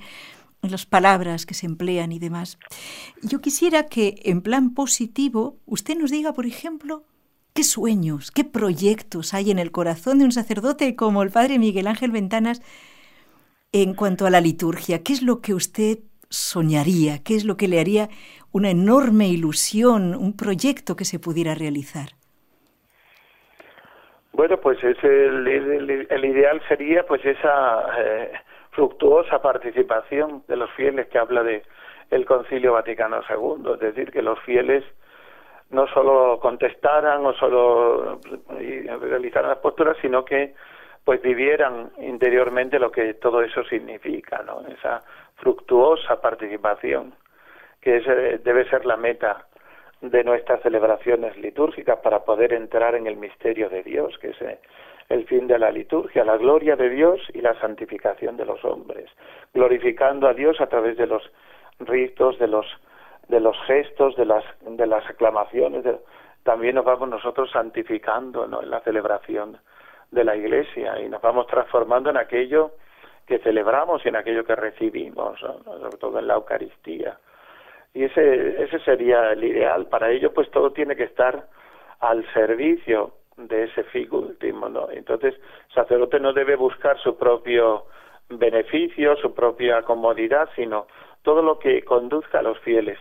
[0.72, 2.58] las palabras que se emplean y demás.
[3.22, 7.04] Yo quisiera que en plan positivo usted nos diga, por ejemplo,
[7.54, 11.88] qué sueños, qué proyectos hay en el corazón de un sacerdote como el padre Miguel
[11.88, 12.62] Ángel Ventanas
[13.72, 15.04] en cuanto a la liturgia.
[15.04, 16.00] ¿Qué es lo que usted
[16.30, 17.24] soñaría?
[17.24, 18.10] ¿Qué es lo que le haría
[18.52, 22.10] una enorme ilusión, un proyecto que se pudiera realizar?
[24.32, 25.48] Bueno, pues es el,
[26.10, 28.32] el, ideal sería pues esa eh,
[28.74, 31.64] fructuosa participación de los fieles que habla de
[32.12, 34.84] el Concilio Vaticano II, es decir, que los fieles
[35.70, 38.20] no solo contestaran o solo
[39.02, 40.54] realizaran las posturas, sino que
[41.04, 44.62] pues vivieran interiormente lo que todo eso significa, ¿no?
[44.68, 45.02] Esa
[45.36, 47.14] fructuosa participación
[47.82, 49.46] que eh, debe ser la meta
[50.02, 54.60] de nuestras celebraciones litúrgicas para poder entrar en el misterio de Dios, que es eh,
[55.10, 59.10] el fin de la liturgia, la gloria de Dios y la santificación de los hombres,
[59.54, 61.24] glorificando a Dios a través de los
[61.80, 62.66] ritos, de los
[63.28, 65.86] de los gestos, de las de las aclamaciones,
[66.44, 69.58] también nos vamos nosotros santificando en la celebración
[70.12, 72.72] de la Iglesia y nos vamos transformando en aquello
[73.26, 77.18] que celebramos y en aquello que recibimos, sobre todo en la Eucaristía.
[77.94, 79.86] Y ese, ese sería el ideal.
[79.88, 81.48] Para ello, pues todo tiene que estar
[82.00, 84.90] al servicio de ese fin último, ¿no?
[84.92, 85.36] Entonces,
[85.74, 87.86] sacerdote no debe buscar su propio
[88.30, 90.88] beneficio, su propia comodidad, sino
[91.22, 93.00] todo lo que conduzca a los fieles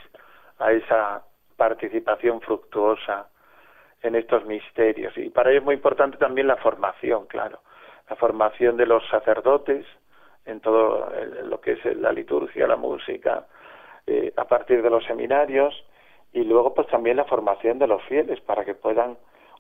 [0.58, 1.24] a esa
[1.56, 3.28] participación fructuosa
[4.02, 5.16] en estos misterios.
[5.16, 7.60] Y para ello es muy importante también la formación, claro,
[8.08, 9.86] la formación de los sacerdotes
[10.44, 11.08] en todo
[11.44, 13.46] lo que es la liturgia, la música,
[14.06, 15.84] eh, a partir de los seminarios,
[16.32, 19.16] y luego pues también la formación de los fieles para que puedan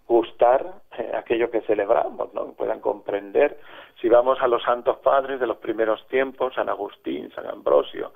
[0.06, 0.66] gustar
[0.98, 2.52] eh, aquello que celebramos, ¿no?
[2.52, 3.58] puedan comprender.
[4.00, 8.12] Si vamos a los santos padres de los primeros tiempos, San Agustín, San Ambrosio,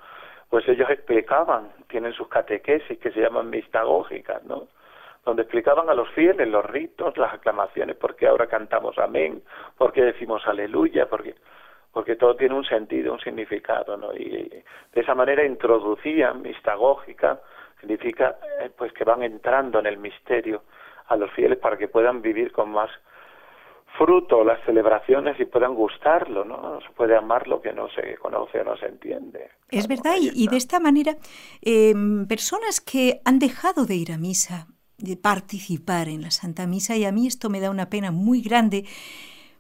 [0.51, 4.69] pues ellos explicaban, tienen sus catequesis que se llaman mistagógicas, ¿no?
[5.25, 9.43] donde explicaban a los fieles los ritos, las aclamaciones, por qué ahora cantamos amén,
[9.77, 11.35] por qué decimos aleluya, porque
[11.93, 14.13] porque todo tiene un sentido, un significado, ¿no?
[14.13, 14.29] Y
[14.93, 17.41] de esa manera introducían mistagógica,
[17.81, 20.65] significa eh, pues que van entrando en el misterio
[21.09, 22.91] a los fieles para que puedan vivir con más
[23.97, 26.57] fruto las celebraciones y puedan gustarlo, ¿no?
[26.61, 29.51] No se puede amar lo que no se conoce o no se entiende.
[29.71, 31.17] Es verdad, y, de esta manera,
[31.63, 34.67] em, personas que han dejado de ir a misa,
[34.99, 38.41] de participar en la Santa Misa, y a mí esto me da una pena muy
[38.41, 38.85] grande,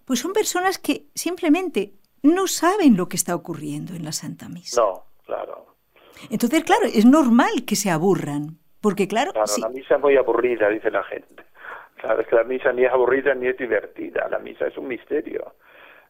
[0.04, 4.80] pues son personas que simplemente no saben lo que está ocurriendo en la Santa Misa.
[4.80, 5.66] No, claro.
[6.30, 9.32] Entonces, claro, es normal que se aburran, porque claro...
[9.32, 11.42] Claro, la misa es muy aburrida, dice la gente.
[11.96, 14.86] Claro, es que la misa ni es aburrida ni es divertida, la misa es un
[14.86, 15.54] misterio.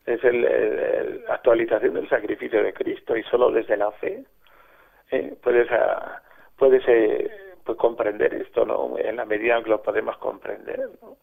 [0.05, 4.25] Es la actualización del sacrificio de Cristo y solo desde la fe
[5.11, 6.21] eh, puedes, ah,
[6.59, 7.31] puedes eh,
[7.65, 8.99] pues comprender esto, ¿no?
[8.99, 11.17] En la medida en que lo podemos comprender, ¿no?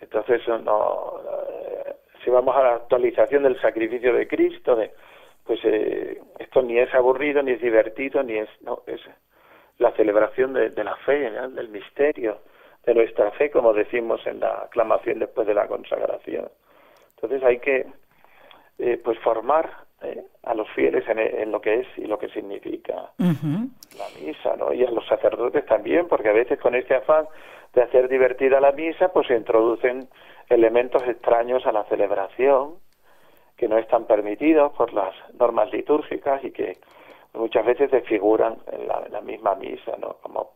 [0.00, 1.20] Entonces, no,
[1.58, 4.92] eh, si vamos a la actualización del sacrificio de Cristo, de,
[5.44, 9.00] pues eh, esto ni es aburrido, ni es divertido, ni es, no, es
[9.78, 12.38] la celebración de, la fe, del misterio
[12.84, 16.48] de nuestra fe, como decimos en la aclamación después de la consagración.
[17.14, 17.86] Entonces hay que
[18.78, 19.70] eh, pues formar
[20.02, 24.72] eh, a los fieles en, lo que es y lo que significa la misa, ¿no?
[24.72, 27.26] Y a los sacerdotes también, porque a veces con este afán
[27.74, 30.08] de hacer divertida la misa, pues se introducen
[30.48, 32.76] elementos extraños a la celebración
[33.56, 36.78] que no están permitidos por las normas litúrgicas y que
[37.34, 40.16] muchas veces desfiguran en la, misma misa, ¿no?
[40.22, 40.52] Como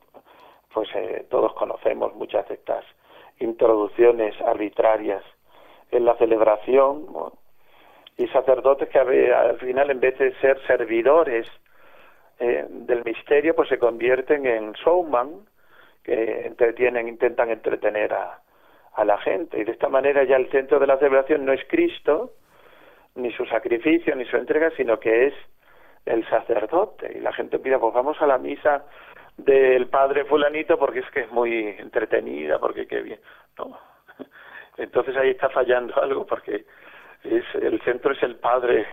[0.73, 2.85] pues eh, todos conocemos muchas de estas
[3.39, 5.23] introducciones arbitrarias
[5.91, 7.07] en la celebración
[8.17, 11.47] y sacerdotes que al final en vez de ser servidores
[12.39, 15.47] eh, del misterio pues se convierten en showman
[16.03, 18.41] que entretienen intentan entretener a,
[18.95, 21.65] a la gente y de esta manera ya el centro de la celebración no es
[21.69, 22.33] Cristo
[23.15, 25.35] ni su sacrificio ni su entrega sino que es
[26.07, 27.13] el sacerdote.
[27.17, 28.85] Y la gente pide pues vamos a la misa
[29.37, 33.21] del padre fulanito porque es que es muy entretenida porque qué bien
[33.59, 33.79] no.
[34.77, 36.67] Entonces ahí está fallando algo porque
[37.25, 38.87] es el centro es el padre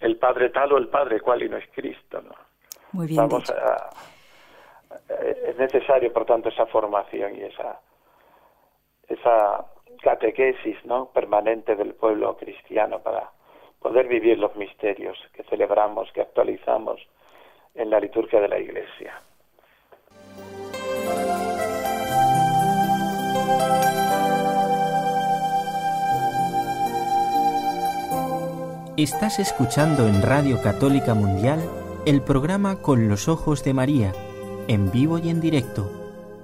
[0.00, 2.34] el padre tal o el padre cual y no es Cristo no
[2.92, 3.90] muy bien vamos a
[5.48, 7.80] es necesario por tanto esa formación y esa
[9.08, 9.66] esa
[10.02, 11.06] catequesis ¿no?
[11.06, 13.30] permanente del pueblo cristiano para
[13.80, 17.00] poder vivir los misterios que celebramos, que actualizamos
[17.74, 19.22] en la liturgia de la Iglesia.
[28.96, 31.60] Estás escuchando en Radio Católica Mundial
[32.04, 34.12] el programa Con los Ojos de María,
[34.68, 36.00] en vivo y en directo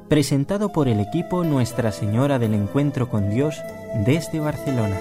[0.09, 3.61] presentado por el equipo Nuestra Señora del Encuentro con Dios
[4.05, 5.01] desde Barcelona.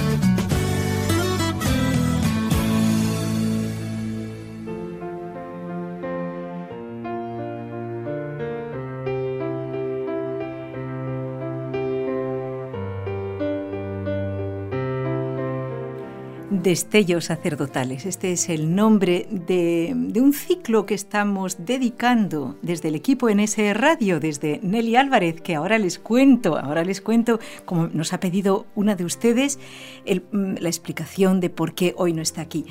[16.71, 18.05] Destellos sacerdotales.
[18.05, 24.21] Este es el nombre de, un ciclo que estamos dedicando desde el equipo NSE Radio,
[24.21, 28.95] desde Nelly Álvarez, que ahora les cuento, ahora les cuento, como nos ha pedido una
[28.95, 29.59] de ustedes,
[30.05, 32.63] mm, la explicación de por qué hoy no está aquí.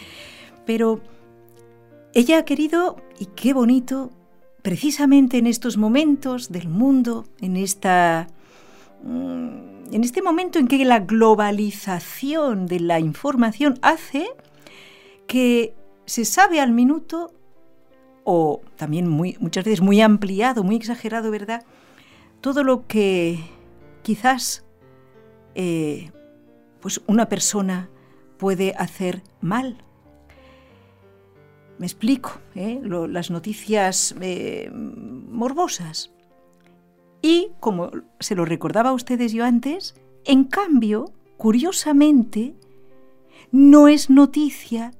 [0.65, 1.03] Pero
[2.15, 4.13] ella ha querido, y qué bonito,
[4.63, 8.29] precisamente en estos momentos del mundo, en esta
[9.05, 14.29] en este momento en que la globalización de la información hace
[15.27, 15.75] que
[16.07, 17.33] se sabe al minuto,
[18.25, 21.65] o también muchas veces muy ampliado, muy exagerado, ¿verdad?
[22.41, 23.39] Todo lo que
[24.03, 24.65] quizás
[25.55, 26.11] eh,
[26.81, 27.91] pues una persona
[28.39, 29.85] puede hacer mal.
[31.79, 32.81] Me explico, ¿eh?
[32.83, 36.13] las noticias eh, morbosas,
[37.23, 39.95] y, como se lo recordaba a ustedes yo antes,
[40.25, 42.55] en cambio, curiosamente,
[43.53, 44.93] no es noticia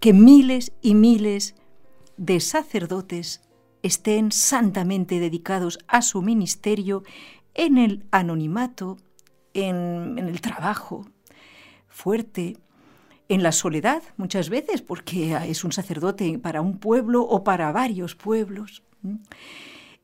[0.00, 1.54] que miles y miles
[2.16, 3.42] de sacerdotes
[3.82, 7.02] estén santamente dedicados a su ministerio
[7.54, 8.96] en el anonimato,
[9.54, 11.06] en, el trabajo
[11.88, 12.56] fuerte,
[13.28, 18.14] en la soledad muchas veces, porque es un sacerdote para un pueblo o para varios
[18.14, 18.82] pueblos.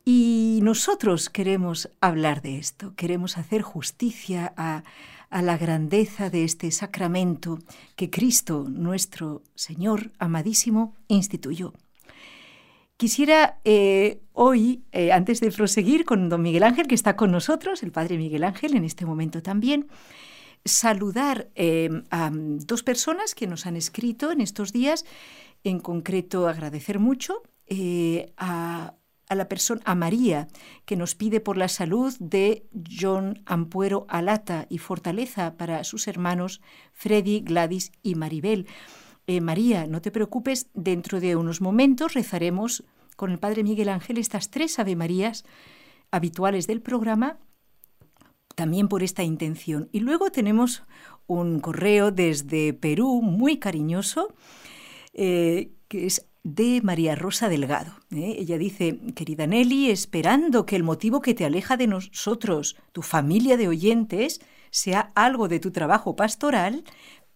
[0.05, 4.85] Y nosotros queremos hablar de esto, queremos hacer justicia a,
[5.31, 7.59] la grandeza de este sacramento
[7.97, 11.73] que Cristo, nuestro Señor amadísimo, instituyó.
[12.97, 17.83] Quisiera eh, hoy, eh, antes de proseguir con don Miguel Ángel, que está con nosotros,
[17.83, 19.89] el Padre Miguel Ángel en este momento también,
[20.65, 25.05] saludar eh, a dos personas que nos han escrito en estos días,
[25.65, 27.43] en concreto agradecer mucho
[28.37, 28.95] a
[29.29, 30.49] a la persona, a María,
[30.85, 36.61] que nos pide por la salud de John Ampuero Alata y fortaleza para sus hermanos
[36.93, 38.67] Freddy, Gladys y Maribel.
[39.27, 42.85] Eh, María, no te preocupes, dentro de unos momentos rezaremos
[43.17, 45.45] con el Padre Miguel Ángel estas tres Ave Marías
[46.11, 47.39] habituales del programa,
[48.55, 49.89] también por esta intención.
[49.93, 50.85] Y luego tenemos
[51.27, 54.35] un correo desde Perú muy cariñoso,
[55.13, 57.93] eh, que es de María Rosa Delgado.
[58.15, 58.37] ¿eh?
[58.39, 63.57] Ella dice, querida Nelly, esperando que el motivo que te aleja de nosotros, tu familia
[63.57, 64.41] de oyentes,
[64.71, 66.85] sea algo de tu trabajo pastoral,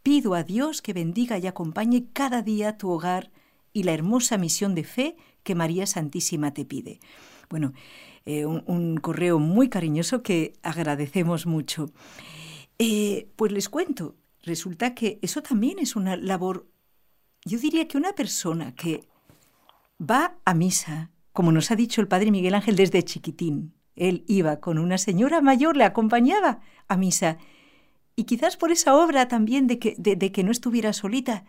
[0.02, 3.30] pido a Dios que bendiga y acompañe cada día tu hogar
[3.72, 7.00] y la hermosa misión de fe que María Santísima te pide.
[7.48, 7.72] Bueno,
[8.26, 11.90] eh, un, correo muy cariñoso que agradecemos mucho.
[12.78, 16.66] Eh, pues les cuento, resulta que eso también es una labor
[17.48, 19.08] yo diría que una persona que
[19.98, 24.60] va a misa, como nos ha dicho el padre Miguel Ángel desde chiquitín, él iba
[24.60, 27.38] con una señora mayor, le acompañaba a misa,
[28.14, 31.44] y quizás por esa obra también de que, no estuviera solita,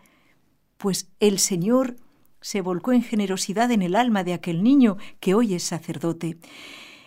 [0.76, 1.96] pues el Señor
[2.40, 6.38] se volcó en generosidad en el alma de aquel niño que hoy es sacerdote.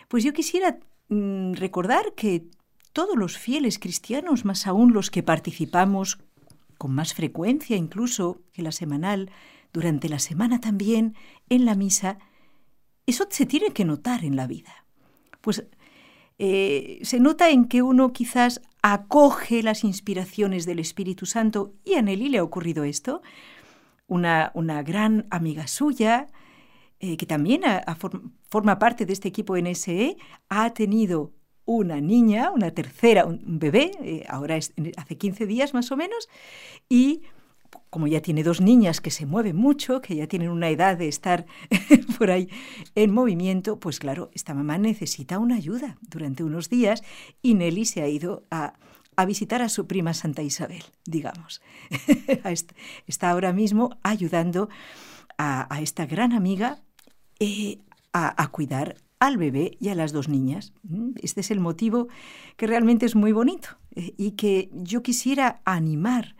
[0.08, 0.78] Pues yo quisiera
[1.08, 2.44] mm, recordar que
[2.92, 6.18] todos los fieles cristianos, más aún los que participamos
[6.78, 9.30] con más frecuencia incluso que la semanal,
[9.72, 11.14] durante la semana también,
[11.48, 12.18] en la misa,
[13.06, 14.84] eso se tiene que notar en la vida.
[15.40, 15.66] Pues
[16.38, 22.02] eh, se nota en que uno quizás acoge las inspiraciones del Espíritu Santo, y a
[22.02, 23.22] Nelly le ha ocurrido esto,
[24.06, 26.26] una, una gran amiga suya,
[27.00, 27.62] eh, que también
[28.48, 30.16] forma parte de este equipo NSE,
[30.48, 31.32] ha tenido
[31.64, 36.28] una niña, una tercera, un bebé, eh, ahora hace 15 días más o menos,
[36.88, 37.22] y
[37.90, 41.08] como ya tiene dos niñas que se mueven mucho, que ya tienen una edad de
[41.08, 41.46] estar
[42.18, 42.48] por ahí
[42.94, 47.02] en movimiento, pues claro, esta mamá necesita una ayuda durante unos días
[47.40, 48.74] y Nelly se ha ido a,
[49.26, 51.62] visitar a su prima Santa Isabel, digamos.
[53.06, 54.68] Está ahora mismo ayudando
[55.38, 56.82] a, esta gran amiga
[57.38, 57.78] eh,
[58.12, 60.72] a, cuidar al bebé y a las dos niñas.
[60.82, 62.08] Mm, este es el motivo
[62.56, 66.36] que realmente es muy bonito eh, y que yo quisiera animar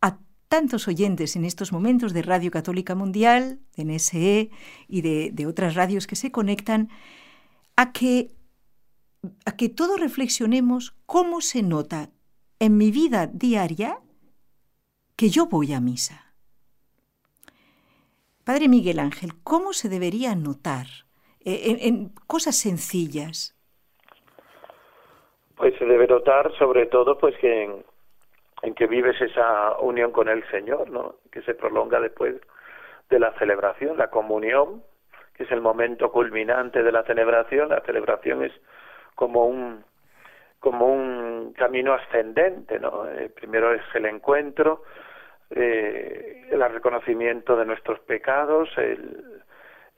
[0.00, 0.18] a
[0.48, 4.50] tantos oyentes en estos momentos de Radio Católica Mundial, de NSE
[4.88, 6.88] y de, de otras radios que se conectan,
[7.76, 8.34] a que,
[9.44, 12.10] a que todos reflexionemos cómo se nota
[12.58, 13.98] en mi vida diaria
[15.16, 16.34] que yo voy a misa.
[18.44, 20.88] Padre Miguel Ángel, ¿cómo se debería notar
[21.44, 23.56] eh, en, cosas sencillas?
[25.56, 27.84] Pues se debe notar sobre todo pues que en,
[28.62, 31.16] en, que vives esa unión con el Señor, ¿no?
[31.30, 32.36] Que se prolonga después
[33.10, 34.82] de la celebración, la comunión,
[35.34, 37.68] que es el momento culminante de la celebración.
[37.68, 38.52] La celebración es
[39.14, 39.84] como un
[40.62, 43.08] como un camino ascendente, ¿no?
[43.08, 44.84] Eh, primero es el encuentro,
[45.50, 49.42] eh, el reconocimiento de nuestros pecados, el,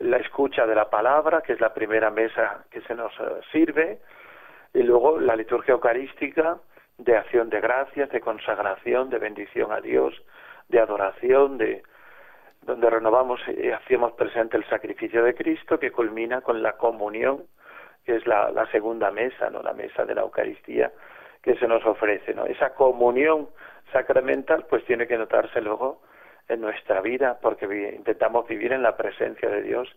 [0.05, 3.99] la escucha de la palabra, que es la primera mesa que se nos eh, sirve,
[4.73, 6.59] y luego la liturgia eucarística
[6.99, 10.15] de acción de gracias, de consagración, de bendición a Dios,
[10.69, 11.83] de adoración, de
[12.63, 17.45] donde renovamos y hacemos presente el sacrificio de Cristo que culmina con la comunión,
[18.05, 20.91] que es la, la segunda mesa, no la mesa de la Eucaristía
[21.43, 22.47] que se nos ofrece, ¿no?
[22.47, 23.51] Esa comunión
[23.93, 26.01] sacramental pues tiene que notarse luego
[26.49, 27.67] en nuestra vida porque
[27.97, 29.89] intentamos vivir en la presencia de Dios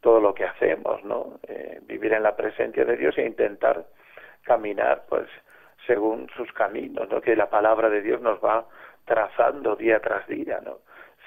[0.00, 1.40] todo lo que hacemos, ¿no?
[1.48, 3.86] Eh, vivir en la presencia de Dios e intentar
[4.42, 5.28] caminar pues
[5.86, 7.20] según sus caminos, ¿no?
[7.20, 8.66] Que la palabra de Dios nos va
[9.04, 10.78] trazando día tras día, ¿no?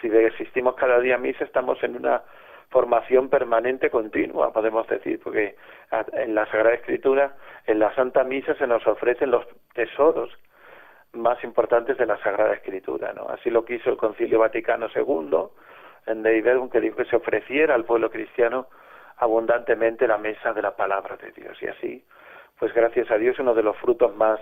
[0.02, 2.22] Si existimos cada día misa estamos en una
[2.70, 5.56] formación permanente continua, podemos decir, porque
[6.14, 10.32] en la Sagrada Escritura, en la Santa Misa se nos ofrecen los tesoros
[11.14, 13.14] más importantes de la Sagrada Escritura.
[13.14, 13.30] ¿no?
[13.30, 15.50] Así lo quiso el Concilio Vaticano II
[16.08, 18.68] en Dei que dijo que se ofreciera al pueblo cristiano
[19.18, 21.62] abundantemente la mesa de la palabra de Dios.
[21.62, 22.06] Y así,
[22.58, 24.40] pues gracias a Dios, uno de los frutos más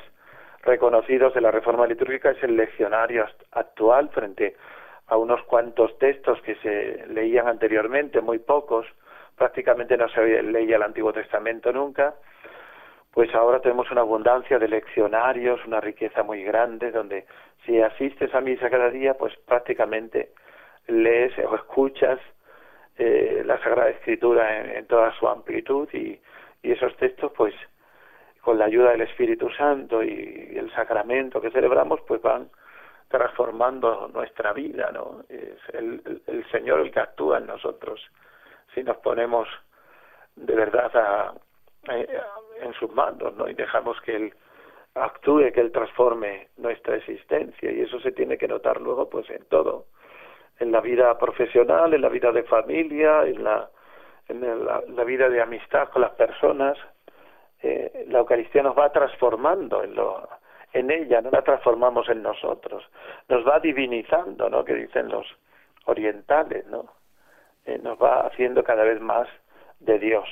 [0.64, 4.56] reconocidos de la reforma litúrgica es el leccionario actual frente
[5.08, 8.86] a unos cuantos textos que se leían anteriormente, muy pocos,
[9.36, 12.16] prácticamente no se leía el Antiguo Testamento nunca,
[13.18, 17.26] pues ahora tenemos una abundancia de leccionarios, una riqueza muy grande, donde
[17.66, 20.34] si asistes a misa cada día, pues prácticamente
[20.86, 22.20] lees o escuchas
[22.96, 26.22] eh, la Sagrada Escritura en, toda su amplitud y,
[26.62, 27.56] esos textos, pues
[28.42, 32.52] con la ayuda del Espíritu Santo y, el sacramento que celebramos, pues van
[33.08, 35.24] transformando nuestra vida, ¿no?
[35.28, 38.00] Es el, el Señor el que actúa en nosotros.
[38.76, 39.48] Si nos ponemos
[40.36, 41.34] de verdad a,
[41.90, 42.08] eh,
[42.62, 43.48] en sus manos, ¿no?
[43.50, 44.34] Y dejamos que Él
[44.96, 49.46] actúe, que Él transforme nuestra existencia y eso se tiene que notar luego pues en
[49.46, 49.86] todo,
[50.60, 53.70] en la vida profesional, en la vida de familia, en la,
[54.28, 56.78] en la, vida de amistad con las personas.
[57.62, 60.28] Eh, la Eucaristía nos va transformando en lo
[60.74, 62.84] en ella, no la transformamos en nosotros,
[63.30, 64.64] nos va divinizando, ¿no?
[64.64, 65.26] Que dicen los
[65.86, 66.86] orientales, ¿no?
[67.66, 69.28] Eh, nos va haciendo cada vez más
[69.80, 70.28] de Dios.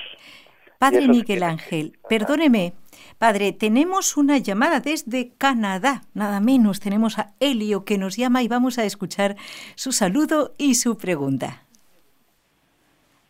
[0.78, 2.74] Padre Miguel Ángel, perdóneme,
[3.18, 8.48] padre, tenemos una llamada desde Canadá, nada menos, tenemos a Helio que nos llama y
[8.48, 9.36] vamos a escuchar
[9.74, 11.62] su saludo y su pregunta.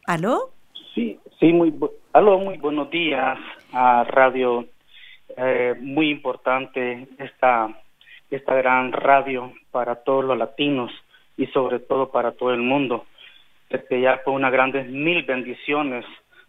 [0.07, 0.51] ¿Aló?
[0.95, 1.73] Sí, sí, muy,
[2.13, 3.39] aló, muy buenos días
[3.73, 4.67] a Radio,
[5.37, 7.69] eh, muy importante esta,
[8.31, 10.91] esta gran radio para todos los latinos
[11.37, 13.05] y sobre todo para todo el mundo.
[13.69, 16.05] Este ya fue una grandes mil bendiciones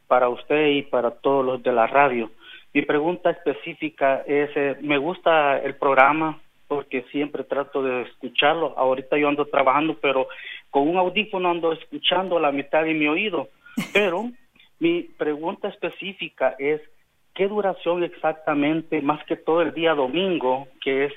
[0.08, 2.32] para usted y para todos los de la radio.
[2.74, 8.74] Mi pregunta específica es, eh, me gusta el programa porque siempre trato de escucharlo.
[8.78, 10.28] Ahorita yo ando trabajando, pero
[10.70, 13.50] con un audífono ando escuchando la mitad de mi oído.
[13.94, 14.32] Pero
[14.80, 16.82] mi pregunta específica es,
[17.36, 21.14] ¿qué duración exactamente, más que todo el día domingo, que es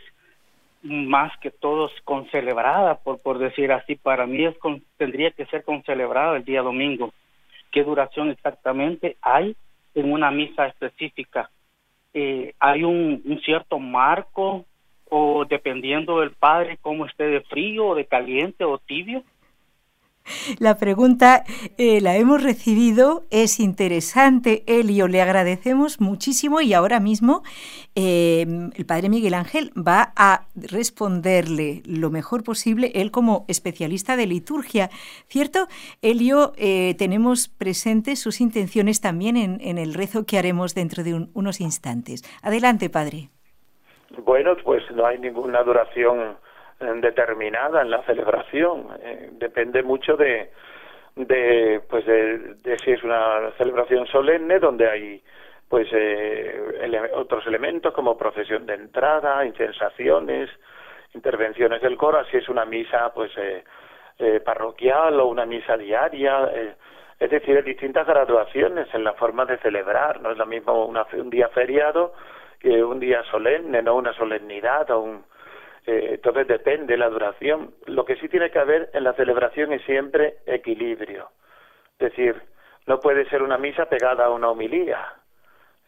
[0.82, 5.47] más que todos con celebrada, por, por decir así, para mí es con, tendría que
[5.47, 7.12] ser con celebrada el día domingo
[7.70, 9.56] qué duración exactamente hay
[9.94, 11.50] en una misa específica.
[12.12, 14.64] Eh, hay un, un, cierto marco
[15.08, 19.22] o dependiendo del padre cómo esté de frío, de caliente o tibio.
[20.58, 21.44] La pregunta
[21.76, 27.42] eh, la hemos recibido, es interesante, Elio, le agradecemos muchísimo y ahora mismo
[27.94, 34.26] eh, el padre Miguel Ángel va a responderle lo mejor posible, él como especialista de
[34.26, 34.90] liturgia.
[35.26, 35.66] ¿Cierto?
[36.02, 41.60] Elio, eh, tenemos presentes sus intenciones también en, el rezo que haremos dentro de unos
[41.60, 42.22] instantes.
[42.42, 43.30] Adelante, padre.
[44.24, 46.36] Bueno, pues no hay ninguna duración
[46.80, 48.88] determinada en la celebración.
[49.02, 50.50] Eh, depende mucho de,
[51.16, 55.22] de pues de, si es una celebración solemne donde hay
[55.68, 56.60] pues eh,
[57.14, 60.50] otros elementos como procesión de entrada, incensaciones
[61.14, 63.64] intervenciones del coro, así es una misa pues eh,
[64.18, 66.74] eh, parroquial o una misa diaria, eh,
[67.18, 71.30] es decir, hay distintas graduaciones en la forma de celebrar, no es lo mismo un
[71.30, 72.14] día feriado
[72.58, 75.29] que un día solemne, no una solemnidad o un...
[75.91, 77.74] entonces depende la duración.
[77.86, 81.30] Lo que sí tiene que haber en la celebración es siempre equilibrio.
[81.99, 82.41] Es decir,
[82.86, 85.14] no puede ser una misa pegada a una homilía.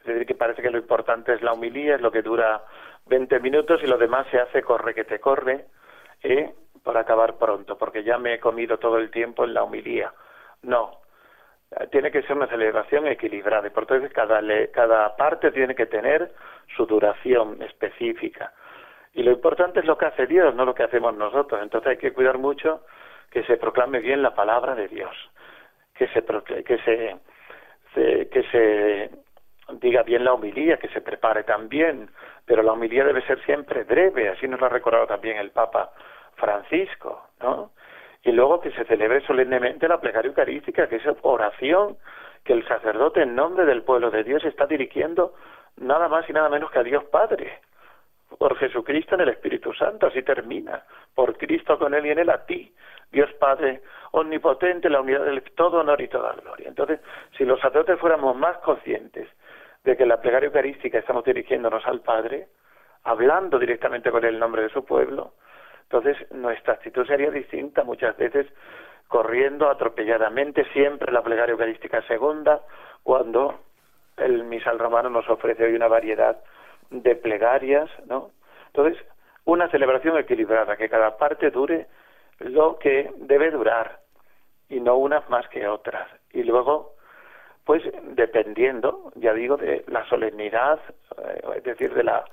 [0.01, 2.63] Es decir, que parece que lo importante es la homilía, es lo que dura
[3.07, 5.67] 20 minutos y lo demás se hace corre que te corre
[6.23, 6.53] ¿eh?
[6.83, 10.13] para acabar pronto, porque ya me he comido todo el tiempo en la humilía.
[10.63, 11.03] No,
[11.91, 14.41] tiene que ser una celebración equilibrada y por eso cada,
[14.73, 16.33] cada parte tiene que tener
[16.77, 18.53] su duración específica.
[19.15, 21.61] Y lo importante es lo que hace Dios, no lo que hacemos nosotros.
[21.63, 22.81] Entonces hay que cuidar mucho
[23.31, 25.15] que se proclame bien la palabra de Dios,
[25.95, 26.23] que se,
[29.81, 32.11] diga bien la homilía, que se prepare también,
[32.45, 35.93] pero la homilía debe ser siempre breve, así nos lo ha recordado también el Papa
[36.37, 37.71] Francisco, ¿no?
[38.23, 41.97] Y luego que se celebre solemnemente la plegaria eucarística, que es oración
[42.45, 45.35] que el sacerdote en nombre del pueblo de Dios está dirigiendo
[45.77, 47.61] nada más y nada menos que a Dios Padre,
[48.43, 50.83] por Jesucristo en el Espíritu Santo, así termina,
[51.15, 52.75] por Cristo con Él y en Él a ti,
[53.13, 56.67] Dios Padre omnipotente, la unidad del todo honor y toda gloria.
[56.67, 56.99] Entonces,
[57.39, 59.29] si los sacerdotes fuéramos más conscientes
[59.85, 62.49] de que la plegaria eucarística estamos dirigiéndonos al Padre,
[63.05, 65.35] hablando directamente con el nombre de su pueblo,
[65.85, 68.49] entonces nuestra actitud sería distinta muchas veces
[69.07, 72.61] corriendo atropelladamente siempre la plegaria eucarística segunda
[73.05, 73.61] cuando
[74.17, 76.43] el misal romano nos ofrece hoy una variedad
[76.93, 78.31] de plegarias, ¿no?
[78.69, 79.03] Entonces,
[79.45, 81.87] una celebración equilibrada, que cada parte dure
[82.39, 84.01] lo que debe durar
[84.69, 86.09] y no unas más que otras.
[86.33, 86.93] Y luego
[87.65, 87.83] pues
[88.15, 90.81] dependiendo, ya digo, de la solemnidad,
[91.19, 92.25] eh, es decir, de la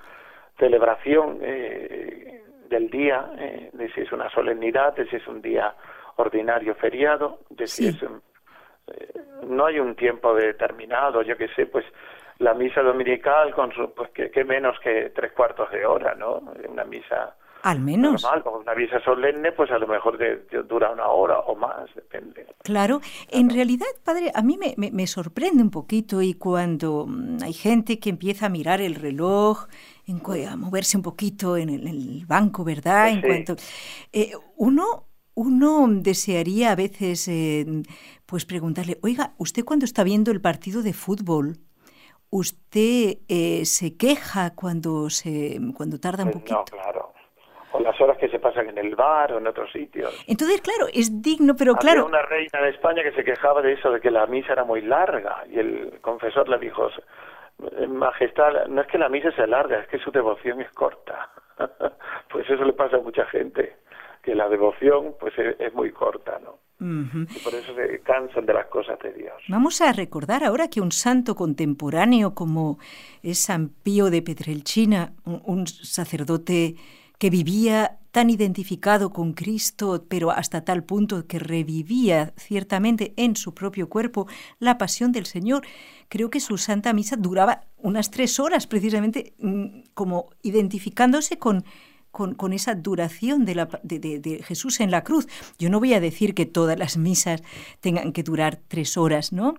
[0.57, 5.74] celebración eh, del día, eh, de si es una solemnidad, de si es un día
[6.16, 7.97] ordinario feriado, de si es
[9.43, 11.86] no hay un tiempo determinado, yo que sé, pues
[12.40, 16.42] la misa dominical con su, pues que, menos que tres cuartos de hora, ¿no?
[16.68, 18.24] Una misa al menos.
[18.24, 20.18] Normal, una visa solemne, pues a lo mejor
[20.66, 22.48] dura una hora o más, depende.
[22.64, 27.52] Claro, en realidad, padre, a mí me, me, sorprende un poquito y cuando mm, hay
[27.52, 29.68] gente que empieza a mirar el reloj,
[30.08, 33.10] en, a moverse un poquito en el, banco, ¿verdad?
[33.10, 33.56] En cuanto,
[34.14, 37.66] eh, uno, uno desearía a veces, eh,
[38.26, 41.58] pues preguntarle, oiga, ¿usted cuando está viendo el partido de fútbol?
[42.32, 46.58] ¿Usted eh, se queja cuando se cuando tarda un pues poquito?
[46.58, 47.14] No, claro
[47.72, 50.24] o las horas que se pasan en el bar o en otros sitios.
[50.28, 52.06] Entonces, claro, es digno, pero Había claro...
[52.06, 54.82] una reina de España que se quejaba de eso, de que la misa era muy
[54.82, 56.90] larga, y el confesor le dijo,
[57.88, 61.30] Majestad, no es que la misa sea larga, es que su devoción es corta.
[62.32, 63.78] pues eso le pasa a mucha gente,
[64.24, 66.58] que la devoción pues es, muy corta, ¿no?
[66.80, 69.34] Y por eso se cansan de las cosas de Dios.
[69.50, 72.80] Vamos a recordar ahora que un santo contemporáneo como
[73.22, 76.76] es San Pío de Petrelchina, un sacerdote
[77.18, 83.54] que vivía tan identificado con Cristo, pero hasta tal punto que revivía ciertamente en su
[83.54, 84.28] propio cuerpo
[84.60, 85.64] la pasión del Señor.
[86.08, 91.66] Creo que su Santa Misa duraba unas tres horas, precisamente mm, como identificándose con,
[92.12, 95.28] con, esa duración de, la, de, Jesús en la cruz.
[95.57, 97.41] Yo no voy a decir que todas las misas
[97.82, 99.55] tengan que durar tres horas, ¿no?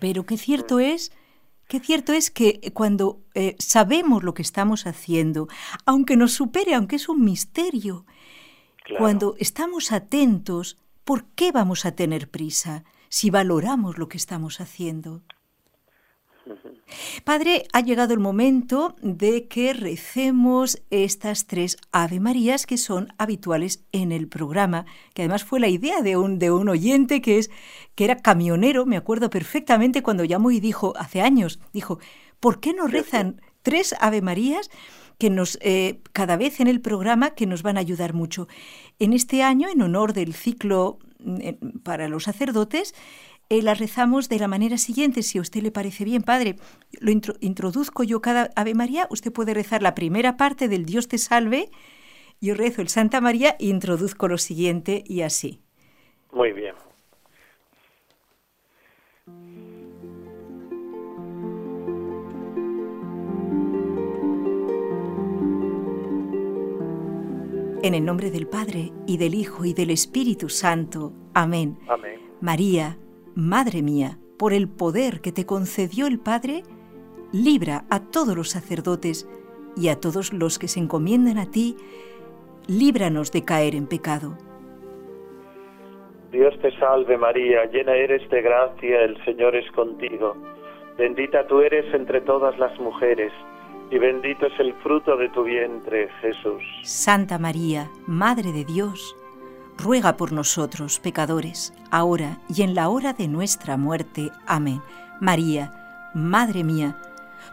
[0.00, 1.12] Pero que cierto es
[1.68, 5.48] Qué cierto es que cuando eh, sabemos lo que estamos haciendo,
[5.86, 8.04] aunque nos supere, aunque es un misterio,
[8.98, 15.22] cuando estamos atentos, ¿por qué vamos a tener prisa si valoramos lo que estamos haciendo?
[17.24, 23.84] Padre, ha llegado el momento de que recemos estas tres Ave Marías que son habituales
[23.92, 24.84] en el programa,
[25.14, 27.50] que además fue la idea de un, de un oyente que, es,
[27.94, 31.98] que era camionero, me acuerdo perfectamente cuando llamó y dijo, hace años, dijo,
[32.40, 34.70] ¿por qué no rezan tres Ave Marías?
[35.18, 38.48] que nos eh, cada vez en el programa que nos van a ayudar mucho.
[38.98, 42.94] En este año, en honor del ciclo mm, para los sacerdotes,
[43.58, 46.56] eh, la rezamos de la manera siguiente, si a usted le parece bien, Padre.
[47.00, 51.18] Lo introduzco yo cada Ave María, usted puede rezar la primera parte del Dios te
[51.18, 51.70] salve,
[52.40, 55.60] yo rezo el Santa María e introduzco lo siguiente y así.
[56.32, 56.74] Muy bien.
[67.82, 71.12] En el nombre del Padre, y del Hijo, y del Espíritu Santo.
[71.34, 71.78] Amén.
[71.86, 72.18] Amén.
[72.40, 72.98] María,
[73.34, 76.62] Madre mía, por el poder que te concedió el Padre,
[77.32, 79.28] libra a todos los sacerdotes
[79.76, 81.76] y a todos los que se encomiendan a ti
[82.66, 84.36] líbranos de caer en pecado.
[86.30, 90.36] Dios te salve María, llena eres de gracia, el Señor es contigo.
[90.98, 93.32] Bendita tú eres entre todas las mujeres,
[93.90, 96.62] y bendito es el fruto de tu vientre, Jesús.
[96.82, 99.16] Santa María, Madre de Dios,
[99.78, 104.30] ruega por nosotros pecadores, ahora y en la hora de nuestra muerte.
[104.46, 104.82] Amén.
[105.20, 105.72] María,
[106.14, 106.96] Madre mía,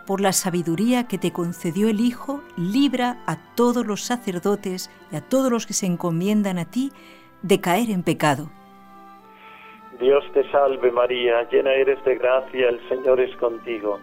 [0.05, 5.21] por la sabiduría que te concedió el Hijo, libra a todos los sacerdotes y a
[5.21, 6.91] todos los que se encomiendan a ti
[7.41, 8.49] de caer en pecado.
[9.99, 13.99] Dios te salve María, llena eres de gracia, el Señor es contigo.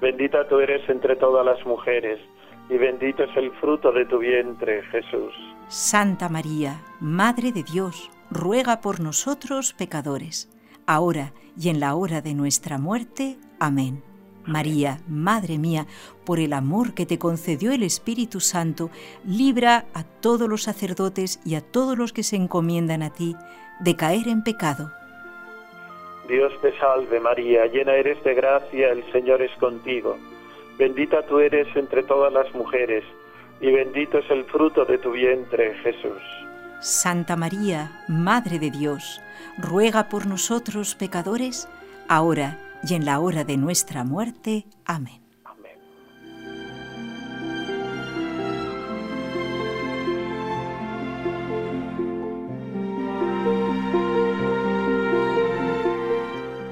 [0.00, 2.20] Bendita tú eres entre todas las mujeres,
[2.68, 5.34] y bendito es el fruto de tu vientre, Jesús.
[5.68, 10.48] Santa María, Madre de Dios, ruega por nosotros pecadores,
[10.86, 13.36] ahora y en la hora de nuestra muerte.
[13.58, 14.00] Amén.
[14.44, 15.86] María, Madre mía,
[16.24, 18.90] por el amor que te concedió el Espíritu Santo,
[19.24, 23.34] libra a todos los sacerdotes y a todos los que se encomiendan a ti
[23.80, 24.92] de caer en pecado.
[26.28, 30.16] Dios te salve María, llena eres de gracia, el Señor es contigo.
[30.78, 33.02] Bendita tú eres entre todas las mujeres,
[33.60, 36.22] y bendito es el fruto de tu vientre, Jesús.
[36.80, 39.20] Santa María, Madre de Dios,
[39.58, 41.68] ruega por nosotros pecadores,
[42.08, 44.66] ahora y en la hora de nuestra muerte.
[44.84, 45.22] Amén.
[45.44, 45.78] Amén.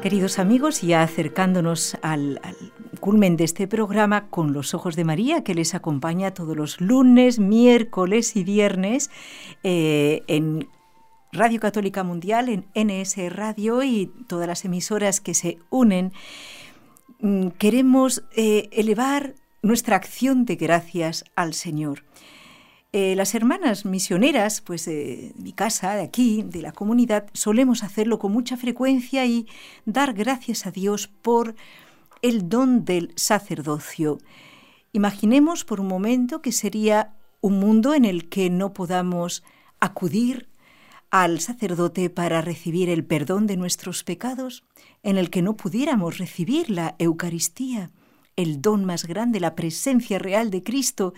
[0.02, 2.56] Queridos amigos, ya acercándonos al, al,
[3.04, 7.38] culmen de este programa con los ojos de María, que les acompaña todos los lunes,
[7.38, 9.10] miércoles y viernes
[9.62, 10.70] eh, en
[11.30, 16.14] Radio Católica Mundial, en NS Radio y todas las emisoras que se unen,
[17.20, 22.04] mm, queremos eh, elevar nuestra acción de gracias al Señor.
[22.94, 28.18] Eh, las hermanas misioneras, pues de mi casa, de aquí, de la comunidad, solemos hacerlo
[28.18, 29.46] con mucha frecuencia y
[29.84, 31.54] dar gracias a Dios por
[32.24, 34.18] el don del sacerdocio.
[34.92, 39.44] Imaginemos por un momento que sería un mundo en el que no podamos
[39.78, 40.48] acudir
[41.10, 44.64] al sacerdote para recibir el perdón de nuestros pecados,
[45.02, 47.90] en el que no pudiéramos recibir la Eucaristía,
[48.36, 51.12] el don más grande, la presencia real de Cristo.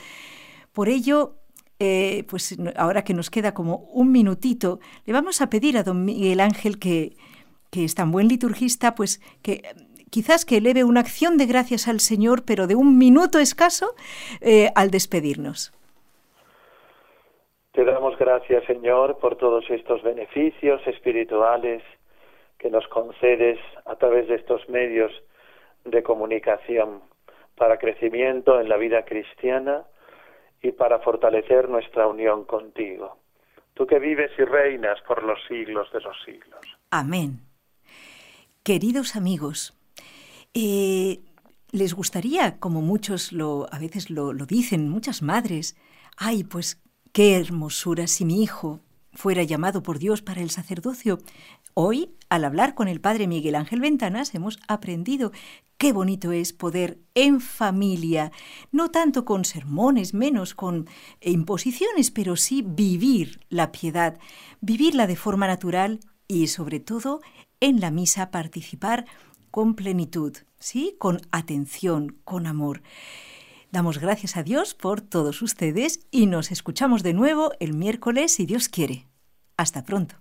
[0.72, 1.36] Por ello,
[1.78, 6.04] eh, pues ahora que nos queda como un minutito, le vamos a pedir a don
[6.04, 7.16] Miguel Ángel que,
[7.70, 9.62] que es tan buen liturgista, pues que
[10.11, 13.94] quizás que eleve una acción de gracias al Señor, pero de un minuto escaso,
[14.40, 15.72] eh, al despedirnos.
[17.72, 21.82] Te damos gracias, Señor, por todos estos beneficios espirituales
[22.59, 25.12] que nos concedes a través de estos medios
[25.84, 27.02] de comunicación
[27.54, 29.84] para crecimiento en la vida cristiana
[30.62, 33.18] y para fortalecer nuestra unión contigo.
[33.74, 36.61] Tú que vives y reinas por los siglos de los siglos.
[36.90, 37.40] Amén.
[38.62, 39.76] Queridos amigos,
[40.59, 41.20] eh,
[41.70, 45.76] les gustaría, como muchos lo, a veces lo, lo dicen, muchas madres,
[46.16, 46.80] ay, pues
[47.12, 48.80] qué hermosura si mi hijo
[49.12, 51.18] fuera llamado por Dios para el sacerdocio.
[51.74, 55.30] Hoy, al hablar con el padre Miguel Ángel Ventanas, hemos aprendido
[55.76, 58.32] qué bonito es poder en familia,
[58.72, 60.88] no tanto con sermones, menos con
[61.20, 64.18] imposiciones, pero sí vivir la piedad,
[64.62, 67.20] vivirla de forma natural y sobre todo
[67.61, 69.04] en la misa participar
[69.57, 70.96] con plenitud, ¿sí?
[70.98, 72.82] Con atención, con amor.
[73.72, 78.46] Damos gracias a Dios por todos ustedes y nos escuchamos de nuevo el miércoles si
[78.46, 79.07] Dios quiere.
[79.57, 80.16] Hasta pronto.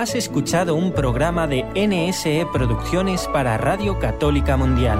[0.00, 4.98] Has escuchado un programa de NSE Producciones para Radio Católica Mundial.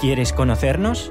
[0.00, 1.10] ¿Quieres conocernos?